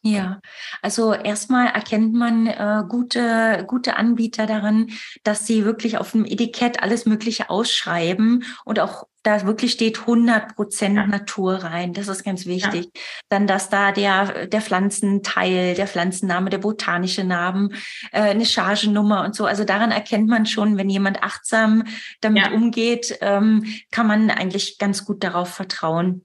[0.07, 0.39] Ja,
[0.83, 4.91] also erstmal erkennt man äh, gute, gute Anbieter darin,
[5.23, 10.55] dass sie wirklich auf dem Etikett alles Mögliche ausschreiben und auch da wirklich steht 100
[10.55, 11.07] Prozent ja.
[11.07, 11.93] Natur rein.
[11.93, 12.85] Das ist ganz wichtig.
[12.85, 13.01] Ja.
[13.29, 17.69] Dann, dass da der, der Pflanzenteil, der Pflanzenname, der botanische Name,
[18.11, 19.45] äh, eine Chargennummer und so.
[19.47, 21.83] Also daran erkennt man schon, wenn jemand achtsam
[22.21, 22.51] damit ja.
[22.51, 26.23] umgeht, ähm, kann man eigentlich ganz gut darauf vertrauen.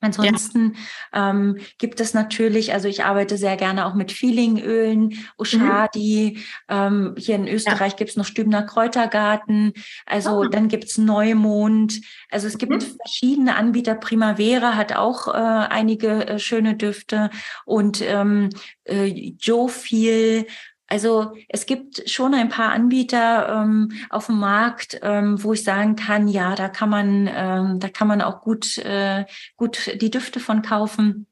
[0.00, 0.76] Ansonsten
[1.12, 1.30] ja.
[1.30, 6.42] ähm, gibt es natürlich, also ich arbeite sehr gerne auch mit Feelingölen, Ushadi, mhm.
[6.68, 7.98] ähm, hier in Österreich ja.
[7.98, 9.72] gibt es noch Stübner Kräutergarten,
[10.06, 10.44] also oh.
[10.44, 12.96] dann gibt's Neumond, also es gibt mhm.
[13.04, 17.30] verschiedene Anbieter, Primavera hat auch äh, einige äh, schöne Düfte
[17.64, 18.50] und ähm,
[18.84, 20.46] äh, Joe Feel
[20.88, 25.96] also es gibt schon ein paar Anbieter ähm, auf dem Markt, ähm, wo ich sagen
[25.96, 29.26] kann, ja, da kann man, ähm, da kann man auch gut, äh,
[29.56, 31.26] gut die Düfte von kaufen.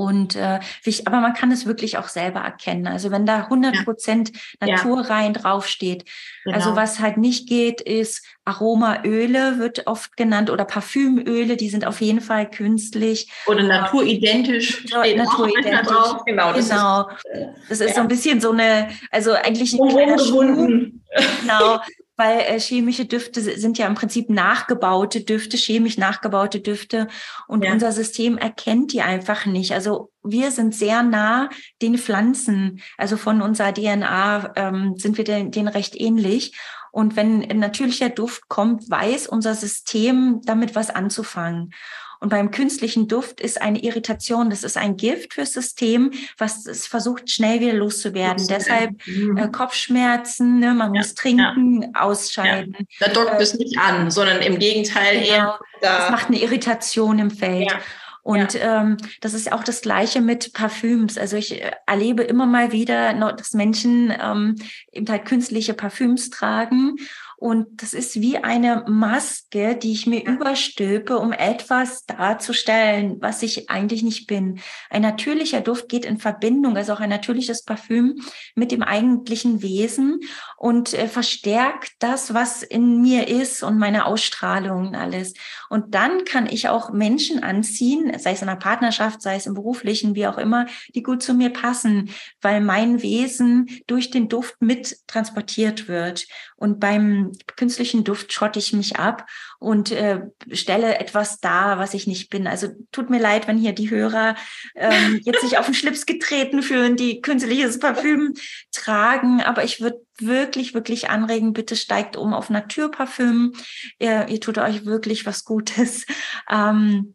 [0.00, 0.60] Und äh,
[1.04, 2.86] aber man kann es wirklich auch selber erkennen.
[2.86, 4.32] Also wenn da 100 Prozent
[4.62, 4.76] ja.
[4.76, 5.40] naturrein ja.
[5.40, 6.06] draufsteht.
[6.44, 6.56] Genau.
[6.56, 12.00] Also was halt nicht geht, ist Aromaöle wird oft genannt oder Parfümöle, die sind auf
[12.00, 13.30] jeden Fall künstlich.
[13.46, 14.86] Oder naturidentisch.
[15.04, 15.86] Äh, naturidentisch.
[15.86, 16.24] Drauf.
[16.24, 17.10] Genau, das genau.
[17.10, 17.94] ist, äh, das ist ja.
[17.96, 20.16] so ein bisschen so eine, also eigentlich ein kleiner.
[20.16, 21.80] Genau,
[22.20, 27.08] weil äh, chemische Düfte sind ja im Prinzip nachgebaute Düfte, chemisch nachgebaute Düfte
[27.48, 27.72] und ja.
[27.72, 29.72] unser System erkennt die einfach nicht.
[29.72, 31.48] Also wir sind sehr nah
[31.80, 36.54] den Pflanzen, also von unserer DNA ähm, sind wir denen, denen recht ähnlich.
[36.92, 41.72] Und wenn ein natürlicher Duft kommt, weiß unser System damit was anzufangen.
[42.20, 46.86] Und beim künstlichen Duft ist eine Irritation, das ist ein Gift fürs System, was es
[46.86, 48.46] versucht, schnell wieder loszuwerden.
[48.46, 49.38] Deshalb mhm.
[49.38, 51.88] äh, Kopfschmerzen, ne, man ja, muss trinken, ja.
[51.94, 52.76] ausscheiden.
[52.78, 53.06] Ja.
[53.06, 55.58] Da dockt äh, es nicht an, sondern im Gegenteil genau, eher.
[55.80, 55.98] Da.
[55.98, 57.74] Das macht eine Irritation im Feld.
[58.22, 58.82] Und ja.
[58.82, 61.16] ähm, das ist auch das Gleiche mit Parfüms.
[61.16, 64.56] Also ich äh, erlebe immer mal wieder, dass Menschen ähm,
[64.92, 66.96] eben halt künstliche Parfüms tragen
[67.40, 73.70] und das ist wie eine Maske, die ich mir überstülpe, um etwas darzustellen, was ich
[73.70, 74.60] eigentlich nicht bin.
[74.90, 78.20] Ein natürlicher Duft geht in Verbindung, also auch ein natürliches Parfüm
[78.54, 80.20] mit dem eigentlichen Wesen
[80.58, 85.32] und äh, verstärkt das, was in mir ist und meine Ausstrahlung und alles.
[85.70, 89.54] Und dann kann ich auch Menschen anziehen, sei es in einer Partnerschaft, sei es im
[89.54, 92.10] beruflichen, wie auch immer, die gut zu mir passen,
[92.42, 96.26] weil mein Wesen durch den Duft mit transportiert wird.
[96.56, 99.28] Und beim künstlichen Duft schotte ich mich ab
[99.58, 100.22] und äh,
[100.52, 102.46] stelle etwas dar, was ich nicht bin.
[102.46, 104.36] Also tut mir leid, wenn hier die Hörer
[104.74, 108.34] ähm, jetzt sich auf den Schlips getreten fühlen, die künstliches Parfüm
[108.72, 109.42] tragen.
[109.42, 113.54] Aber ich würde wirklich, wirklich anregen, bitte steigt um auf Naturparfüm.
[113.98, 116.06] Ihr, ihr tut euch wirklich was Gutes.
[116.50, 117.14] Ähm,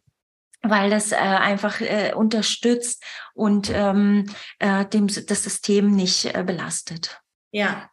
[0.70, 3.03] weil das äh, einfach äh, unterstützt
[3.34, 4.26] und ähm,
[4.59, 7.22] äh, dem, das System nicht äh, belastet.
[7.51, 7.89] Ja,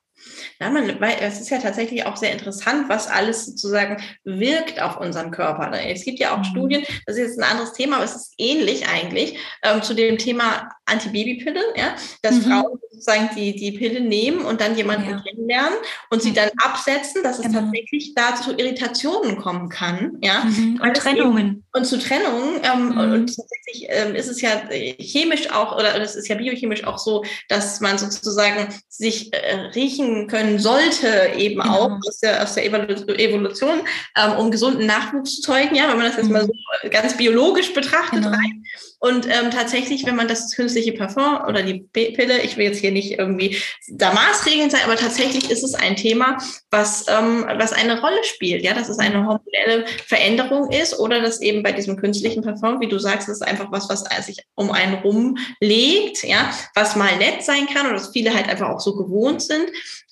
[0.61, 4.99] Ja, man, weil es ist ja tatsächlich auch sehr interessant, was alles sozusagen wirkt auf
[4.99, 5.73] unseren Körper.
[5.73, 6.45] Es gibt ja auch mhm.
[6.45, 10.18] Studien, das ist jetzt ein anderes Thema, aber es ist ähnlich eigentlich ähm, zu dem
[10.18, 12.43] Thema Antibabypille, ja, dass mhm.
[12.43, 15.22] Frauen sozusagen die, die Pille nehmen und dann jemanden ja.
[15.26, 15.78] kennenlernen
[16.11, 17.61] und sie dann absetzen, dass es genau.
[17.61, 20.45] tatsächlich da zu Irritationen kommen kann, ja.
[20.45, 20.80] Mhm.
[20.82, 21.47] Und Trennungen.
[21.47, 22.61] Eben, und zu Trennungen.
[22.62, 22.99] Ähm, mhm.
[22.99, 24.62] Und tatsächlich ähm, ist es ja
[24.99, 30.28] chemisch auch, oder es ist ja biochemisch auch so, dass man sozusagen sich äh, riechen
[30.28, 31.74] können sollte, eben genau.
[31.74, 33.80] auch aus der, aus der Evolution,
[34.16, 36.53] ähm, um gesunden Nachwuchs zu zeugen, ja, wenn man das jetzt mal mhm.
[36.82, 38.28] so ganz biologisch betrachtet genau.
[38.28, 38.64] rein.
[39.05, 42.92] Und ähm, tatsächlich, wenn man das künstliche Parfum oder die Pille, ich will jetzt hier
[42.92, 43.57] nicht irgendwie
[43.88, 46.38] da Maßregeln sein, aber tatsächlich ist es ein Thema,
[46.70, 51.40] was, ähm, was eine Rolle spielt, ja, dass es eine hormonelle Veränderung ist oder dass
[51.40, 54.70] eben bei diesem künstlichen Parfum, wie du sagst, es ist einfach was, was sich um
[54.70, 58.94] einen rumlegt, ja, was mal nett sein kann oder dass viele halt einfach auch so
[58.94, 59.66] gewohnt sind,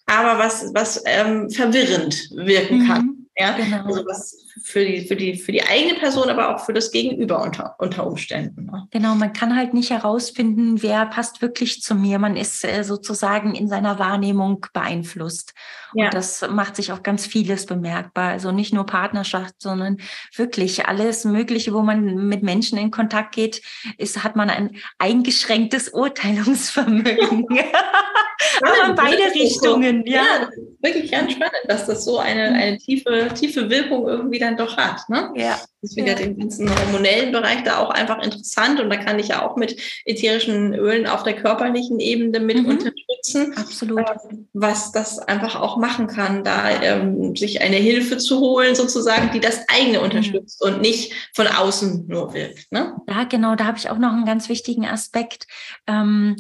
[0.07, 3.03] aber was, was ähm, verwirrend wirken kann.
[3.03, 3.27] Mhm.
[3.39, 3.85] Ja, genau.
[3.87, 7.43] also was für die, für, die, für die eigene Person, aber auch für das Gegenüber
[7.43, 8.67] unter, unter Umständen.
[8.67, 8.87] Ne?
[8.91, 12.19] Genau, man kann halt nicht herausfinden, wer passt wirklich zu mir.
[12.19, 15.55] Man ist äh, sozusagen in seiner Wahrnehmung beeinflusst.
[15.95, 16.07] Ja.
[16.07, 18.31] Und das macht sich auch ganz vieles bemerkbar.
[18.31, 19.99] Also nicht nur Partnerschaft, sondern
[20.37, 23.63] wirklich alles Mögliche, wo man mit Menschen in Kontakt geht,
[23.99, 27.47] ist, hat man ein eingeschränktes Urteilungsvermögen.
[28.63, 30.23] aber in beide Richtungen, ja.
[30.23, 30.49] ja.
[30.81, 35.09] wirklich ganz spannend, dass das so eine, eine tiefe, tiefe Wirkung irgendwie dann doch hat.
[35.09, 35.31] Ne?
[35.37, 35.59] Ja.
[35.83, 36.15] Das ist wieder ja.
[36.15, 39.81] den ganzen hormonellen Bereich da auch einfach interessant und da kann ich ja auch mit
[40.05, 42.67] ätherischen Ölen auf der körperlichen Ebene mit mhm.
[42.67, 43.57] unterstützen.
[43.57, 44.05] Absolut.
[44.53, 49.41] Was das einfach auch machen kann, da ähm, sich eine Hilfe zu holen, sozusagen, die
[49.41, 50.05] das eigene mhm.
[50.05, 50.75] unterstützt mhm.
[50.75, 52.71] und nicht von außen nur wirkt.
[52.71, 52.95] Ne?
[53.09, 55.47] Ja, genau, da habe ich auch noch einen ganz wichtigen Aspekt.
[55.87, 56.37] Ähm,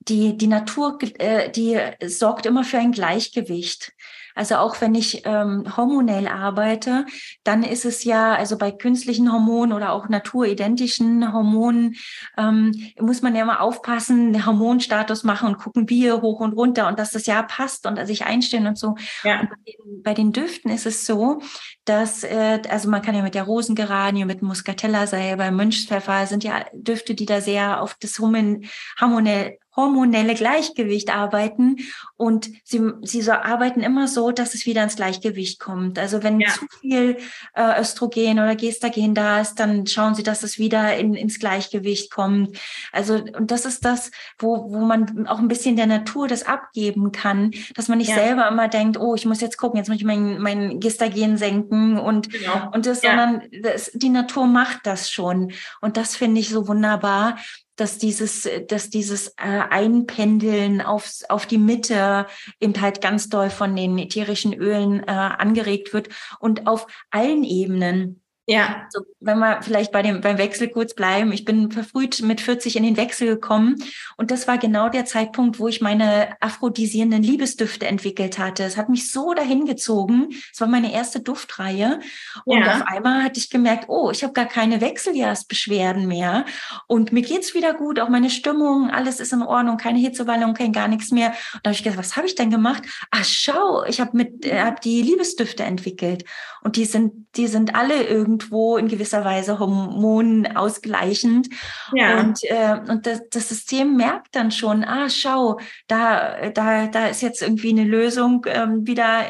[0.00, 3.92] die, die Natur, äh, die sorgt immer für ein Gleichgewicht.
[4.34, 7.06] Also auch wenn ich ähm, hormonell arbeite,
[7.44, 11.96] dann ist es ja, also bei künstlichen Hormonen oder auch naturidentischen Hormonen,
[12.36, 16.98] ähm, muss man ja immer aufpassen, Hormonstatus machen und gucken, wie hoch und runter und
[16.98, 18.96] dass das ja passt und sich einstellen und so.
[19.22, 19.40] Ja.
[19.40, 21.40] Und bei, den, bei den Düften ist es so,
[21.84, 26.44] dass, äh, also man kann ja mit der Rosengeranie, mit Muscatella, sei bei Mönchspfeffer, sind
[26.44, 31.76] ja Düfte, die da sehr auf das hormonell hormonelle Gleichgewicht arbeiten
[32.16, 35.98] und sie, sie so arbeiten immer so, dass es wieder ins Gleichgewicht kommt.
[35.98, 36.48] Also wenn ja.
[36.50, 37.16] zu viel
[37.54, 42.10] äh, Östrogen oder Gestagen da ist, dann schauen sie, dass es wieder in, ins Gleichgewicht
[42.10, 42.56] kommt.
[42.92, 47.12] Also und das ist das, wo, wo man auch ein bisschen der Natur das abgeben
[47.12, 48.16] kann, dass man nicht ja.
[48.16, 51.98] selber immer denkt, oh, ich muss jetzt gucken, jetzt muss ich mein, mein Gestagen senken
[51.98, 52.70] und, genau.
[52.72, 53.10] und das, ja.
[53.10, 55.52] sondern das, die Natur macht das schon.
[55.80, 57.36] Und das finde ich so wunderbar
[57.76, 62.26] dass dieses, dass dieses äh, Einpendeln aufs, auf die Mitte
[62.60, 66.08] eben halt ganz doll von den ätherischen Ölen äh, angeregt wird
[66.38, 68.23] und auf allen Ebenen.
[68.46, 68.86] Ja.
[68.90, 71.32] So, wenn wir vielleicht bei dem, beim Wechsel kurz bleiben.
[71.32, 73.76] Ich bin verfrüht mit 40 in den Wechsel gekommen.
[74.18, 78.64] Und das war genau der Zeitpunkt, wo ich meine aphrodisierenden Liebesdüfte entwickelt hatte.
[78.64, 80.28] Es hat mich so dahin gezogen.
[80.52, 82.00] Es war meine erste Duftreihe.
[82.44, 82.74] Und ja.
[82.74, 86.44] auf einmal hatte ich gemerkt, oh, ich habe gar keine Wechseljahrsbeschwerden mehr.
[86.86, 87.98] Und mir geht's wieder gut.
[87.98, 89.78] Auch meine Stimmung, alles ist in Ordnung.
[89.78, 91.28] Keine Hitzewallung, kein gar nichts mehr.
[91.54, 92.82] Und da habe ich gedacht, was habe ich denn gemacht?
[93.10, 96.24] Ach, schau, ich habe mit, äh, hab die Liebesdüfte entwickelt.
[96.62, 101.48] Und die sind, die sind alle irgendwie irgendwo in gewisser Weise hormonausgleichend.
[101.92, 102.20] Ja.
[102.20, 107.22] Und, äh, und das, das System merkt dann schon, ah, schau, da, da, da ist
[107.22, 109.28] jetzt irgendwie eine Lösung, ähm, wieder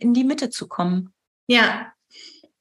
[0.00, 1.12] in die Mitte zu kommen.
[1.48, 1.92] Ja,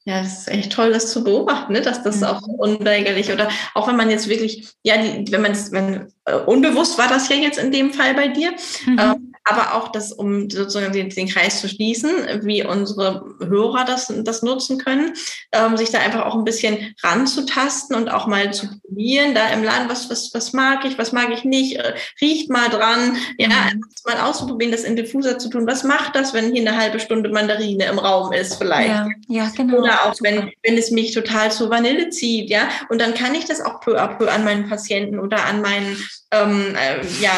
[0.07, 1.81] ja, das ist echt toll, das zu beobachten, ne?
[1.81, 2.25] dass das mhm.
[2.25, 6.35] auch unweigerlich oder auch wenn man jetzt wirklich, ja, die, wenn man es, wenn äh,
[6.35, 8.51] unbewusst war das ja jetzt in dem Fall bei dir,
[8.85, 8.99] mhm.
[8.99, 12.09] ähm, aber auch das, um sozusagen den, den, Kreis zu schließen,
[12.41, 15.13] wie unsere Hörer das, das nutzen können,
[15.51, 19.63] ähm, sich da einfach auch ein bisschen ranzutasten und auch mal zu probieren, da im
[19.63, 23.47] Laden, was, was, was mag ich, was mag ich nicht, äh, riecht mal dran, ja,
[23.47, 23.81] mhm.
[24.05, 25.67] mal auszuprobieren, das in Diffuser zu tun.
[25.67, 28.89] Was macht das, wenn hier eine halbe Stunde Mandarine im Raum ist, vielleicht?
[28.89, 29.77] Ja, ja genau.
[29.77, 33.45] Oder auch, wenn, wenn es mich total zu Vanille zieht, ja, und dann kann ich
[33.45, 35.97] das auch peu à peu an meinen Patienten oder an meinen
[36.31, 37.31] ähm, äh, ja,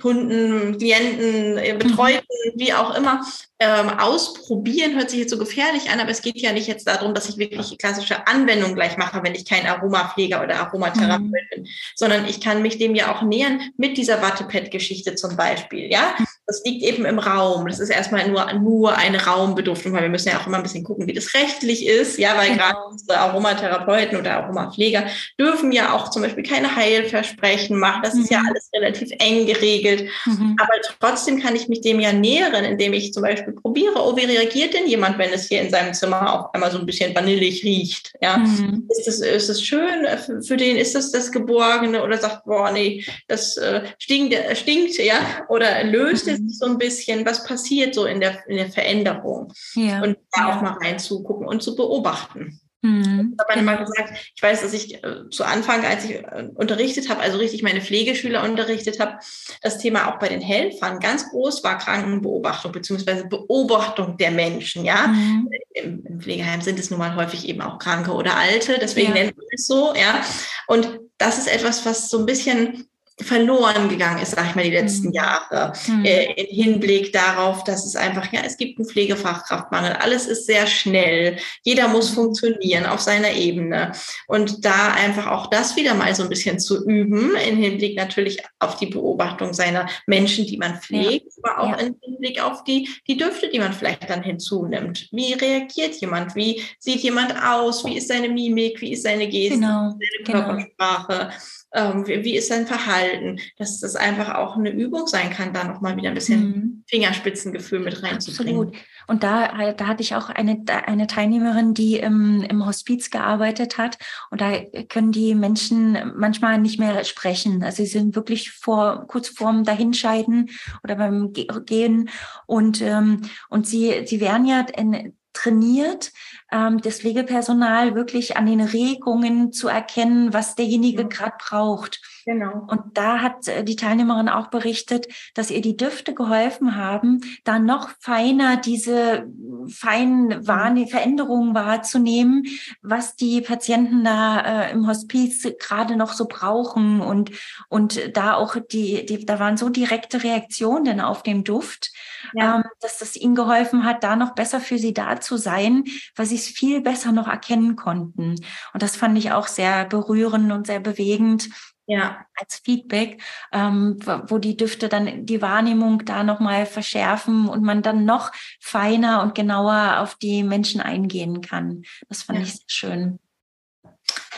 [0.00, 3.24] Kunden, Klienten, äh, Betreuten, wie auch immer,
[3.60, 7.12] ähm, ausprobieren hört sich jetzt so gefährlich an, aber es geht ja nicht jetzt darum,
[7.12, 11.32] dass ich wirklich klassische Anwendung gleich mache, wenn ich kein Aromapfleger oder Aromatherapeut mhm.
[11.50, 15.90] bin, sondern ich kann mich dem ja auch nähern mit dieser Wattepad-Geschichte zum Beispiel.
[15.90, 16.14] Ja,
[16.46, 17.66] das liegt eben im Raum.
[17.66, 20.84] Das ist erstmal nur, nur eine Raumbeduftung, weil wir müssen ja auch immer ein bisschen
[20.84, 22.16] gucken, wie das rechtlich ist.
[22.16, 22.62] Ja, weil genau.
[22.62, 25.06] gerade unsere Aromatherapeuten oder Aromapfleger
[25.38, 28.02] dürfen ja auch zum Beispiel keine Heilversprechen machen.
[28.04, 28.22] Das mhm.
[28.22, 28.48] ist ja mhm.
[28.48, 30.08] alles relativ eng geregelt.
[30.26, 30.56] Mhm.
[30.60, 34.24] Aber trotzdem kann ich mich dem ja nähern, indem ich zum Beispiel probiere, oh, wie
[34.24, 37.64] reagiert denn jemand, wenn es hier in seinem Zimmer auf einmal so ein bisschen vanillig
[37.64, 38.12] riecht?
[38.20, 38.88] Ja, mhm.
[38.88, 40.06] ist das, ist das schön
[40.42, 40.76] für den?
[40.76, 45.20] Ist das das Geborgene oder sagt, boah, nee, das äh, stinkt, äh, stinkt, ja?
[45.48, 46.32] Oder löst mhm.
[46.32, 47.26] es sich so ein bisschen?
[47.26, 49.52] Was passiert so in der, in der Veränderung?
[49.74, 50.02] Ja.
[50.02, 52.60] Und da auch mal reinzugucken und zu beobachten.
[52.80, 53.34] Mhm.
[53.34, 57.08] Ich habe mal gesagt, ich weiß, dass ich äh, zu Anfang, als ich äh, unterrichtet
[57.08, 59.18] habe, also richtig meine Pflegeschüler unterrichtet habe,
[59.62, 64.84] das Thema auch bei den Helfern ganz groß war Krankenbeobachtung beziehungsweise Beobachtung der Menschen.
[64.84, 65.48] Ja, mhm.
[65.74, 69.24] Im, Im, Pflegeheim sind es nun mal häufig eben auch Kranke oder Alte, deswegen ja.
[69.24, 69.94] nennt man es so.
[69.94, 70.22] Ja,
[70.68, 72.87] und das ist etwas, was so ein bisschen
[73.20, 75.14] verloren gegangen ist, sag ich mal, die letzten mhm.
[75.14, 76.04] Jahre, mhm.
[76.04, 80.66] äh, im Hinblick darauf, dass es einfach, ja, es gibt einen Pflegefachkraftmangel, alles ist sehr
[80.66, 82.14] schnell, jeder muss mhm.
[82.14, 83.92] funktionieren auf seiner Ebene.
[84.26, 88.42] Und da einfach auch das wieder mal so ein bisschen zu üben, im Hinblick natürlich
[88.60, 91.42] auf die Beobachtung seiner Menschen, die man pflegt, ja.
[91.42, 91.86] aber auch ja.
[91.86, 95.08] im Hinblick auf die, die Düfte, die man vielleicht dann hinzunimmt.
[95.12, 96.34] Wie reagiert jemand?
[96.36, 97.84] Wie sieht jemand aus?
[97.84, 98.80] Wie ist seine Mimik?
[98.80, 99.56] Wie ist seine Geste?
[99.56, 99.90] Genau.
[99.90, 100.44] Seine genau.
[100.44, 101.14] Körpersprache?
[101.14, 101.34] Genau
[101.72, 105.64] ähm, wie, wie, ist sein Verhalten, dass das einfach auch eine Übung sein kann, da
[105.64, 106.84] nochmal wieder ein bisschen mhm.
[106.88, 108.68] Fingerspitzengefühl mit reinzubringen.
[108.68, 108.76] Absolut.
[109.06, 113.98] Und da, da hatte ich auch eine, eine Teilnehmerin, die im, im Hospiz gearbeitet hat.
[114.30, 114.52] Und da
[114.88, 117.62] können die Menschen manchmal nicht mehr sprechen.
[117.62, 120.50] Also sie sind wirklich vor, kurz vorm Dahinscheiden
[120.84, 122.10] oder beim Gehen.
[122.46, 126.12] Und, ähm, und sie, sie werden ja in, trainiert,
[126.50, 131.08] ähm, das Pflegepersonal wirklich an den Regungen zu erkennen, was derjenige mhm.
[131.08, 132.00] gerade braucht.
[132.24, 132.66] Genau.
[132.68, 137.58] Und da hat äh, die Teilnehmerin auch berichtet, dass ihr die Düfte geholfen haben, da
[137.58, 139.26] noch feiner diese
[139.68, 142.44] feinen Wahrne Veränderungen wahrzunehmen,
[142.82, 147.30] was die Patienten da äh, im Hospiz gerade noch so brauchen und
[147.68, 151.92] und da auch die, die da waren so direkte Reaktionen auf den Duft,
[152.34, 152.56] ja.
[152.56, 155.84] ähm, dass das ihnen geholfen hat, da noch besser für sie da zu sein,
[156.14, 158.36] weil sie es viel besser noch erkennen konnten.
[158.72, 161.48] Und das fand ich auch sehr berührend und sehr bewegend,
[161.88, 162.24] ja.
[162.34, 163.20] als Feedback,
[163.50, 168.30] ähm, wo die Düfte dann die Wahrnehmung da nochmal verschärfen und man dann noch
[168.60, 171.82] feiner und genauer auf die Menschen eingehen kann.
[172.08, 172.44] Das fand ja.
[172.44, 173.18] ich sehr schön.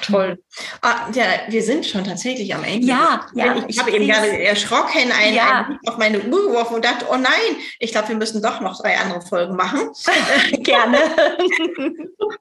[0.02, 0.38] Toll.
[0.82, 2.86] Ah, ja, wir sind schon tatsächlich am Ende.
[2.86, 3.56] Ja, ja.
[3.56, 5.66] Ich, ich habe eben gerade erschrocken einen, ja.
[5.66, 8.80] einen auf meine Uhr geworfen und dachte, oh nein, ich glaube, wir müssen doch noch
[8.80, 9.90] drei andere Folgen machen.
[10.62, 10.98] Gerne.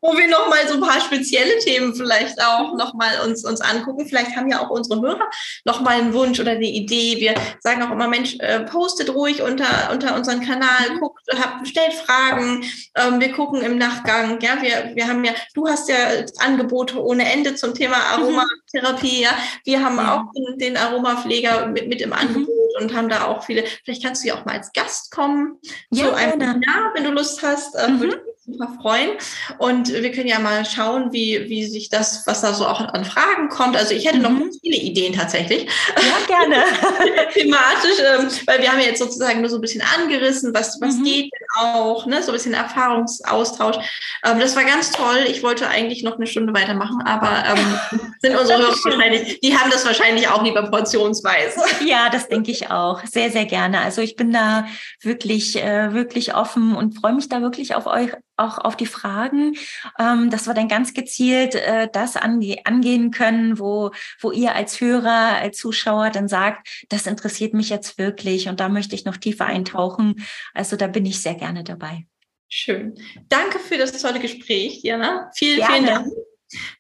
[0.02, 3.62] Wo wir noch mal so ein paar spezielle Themen vielleicht auch noch mal uns, uns
[3.62, 4.08] angucken.
[4.08, 5.30] Vielleicht haben ja auch unsere Hörer
[5.66, 7.18] noch mal einen Wunsch oder eine Idee.
[7.20, 11.00] Wir sagen auch immer, Mensch, äh, postet ruhig unter, unter unseren Kanal, mhm.
[11.00, 12.64] guckt, habt, stellt Fragen.
[12.96, 14.40] Ähm, wir gucken im Nachgang.
[14.42, 15.98] Ja, wir, wir haben ja, du hast ja
[16.40, 17.98] Angebote ohne Ende zum Thema.
[17.98, 19.22] Aromatherapie.
[19.22, 19.32] Ja.
[19.64, 20.16] Wir haben ja.
[20.16, 22.16] auch den, den, Aromapfleger mit, mit im mhm.
[22.16, 22.84] Angebot mhm.
[22.84, 23.64] und haben da auch viele.
[23.84, 25.60] Vielleicht kannst du ja auch mal als Gast kommen
[25.92, 27.76] ja, zu einem Webinar, wenn du Lust hast.
[27.76, 28.00] Äh, mhm.
[28.00, 29.12] Würde super freuen.
[29.58, 33.06] Und wir können ja mal schauen, wie, wie sich das, was da so auch an
[33.06, 33.78] Fragen kommt.
[33.78, 34.24] Also ich hätte mhm.
[34.24, 35.68] noch viele Ideen tatsächlich.
[35.96, 36.64] Ja, gerne.
[37.34, 40.96] Thematisch, ähm, weil wir haben ja jetzt sozusagen nur so ein bisschen angerissen, was, was
[40.96, 41.04] mhm.
[41.04, 42.22] geht denn auch, ne?
[42.22, 43.78] so ein bisschen Erfahrungsaustausch.
[44.26, 45.26] Ähm, das war ganz toll.
[45.28, 49.72] Ich wollte eigentlich noch eine Stunde weitermachen, aber ähm, sind unsere Hörer wahrscheinlich, die haben
[49.72, 51.62] das wahrscheinlich auch lieber portionsweise.
[51.86, 53.04] Ja, das denke ich auch.
[53.06, 53.82] Sehr, sehr gerne.
[53.82, 54.68] Also ich bin da
[55.02, 59.56] wirklich, äh, wirklich offen und freue mich da wirklich auf euch auch auf die Fragen,
[60.00, 64.82] ähm, dass wir dann ganz gezielt äh, das ange angehen können, wo, wo ihr als
[64.82, 69.18] Hörer, als Zuschauer dann sagt, das interessiert mich jetzt wirklich und da möchte ich noch
[69.18, 70.26] tiefer eintauchen.
[70.54, 72.06] Also da bin ich sehr gerne dabei.
[72.48, 72.96] Schön.
[73.28, 75.30] Danke für das tolle Gespräch, Jana.
[75.36, 75.74] Vielen, gerne.
[75.74, 76.29] vielen Dank.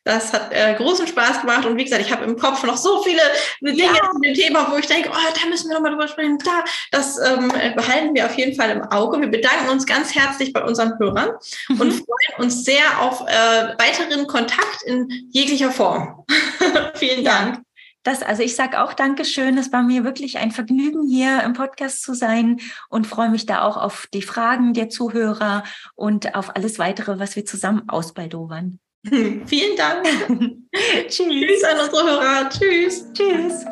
[0.04, 3.04] Das hat äh, großen Spaß gemacht und wie gesagt, ich habe im Kopf noch so
[3.04, 3.22] viele
[3.62, 4.12] Dinge ja.
[4.12, 6.38] zu dem Thema, wo ich denke, oh, da müssen wir noch mal drüber sprechen.
[6.40, 9.20] Da, das ähm, behalten wir auf jeden Fall im Auge.
[9.22, 11.32] Wir bedanken uns ganz herzlich bei unseren Hörern
[11.70, 11.82] mhm.
[11.82, 16.26] und freuen uns sehr auf äh, weiteren Kontakt in jeglicher Form.
[16.96, 17.56] Vielen Dank.
[17.56, 17.62] Ja.
[18.04, 19.58] Das, also ich sage auch Dankeschön.
[19.58, 23.62] Es war mir wirklich ein Vergnügen, hier im Podcast zu sein und freue mich da
[23.62, 25.64] auch auf die Fragen der Zuhörer
[25.96, 28.80] und auf alles weitere, was wir zusammen ausbaldowern.
[29.46, 30.06] Vielen Dank.
[31.08, 31.28] Tschüss.
[31.28, 32.50] Tschüss an unsere Hörer.
[32.50, 33.06] Tschüss.
[33.14, 33.66] Tschüss.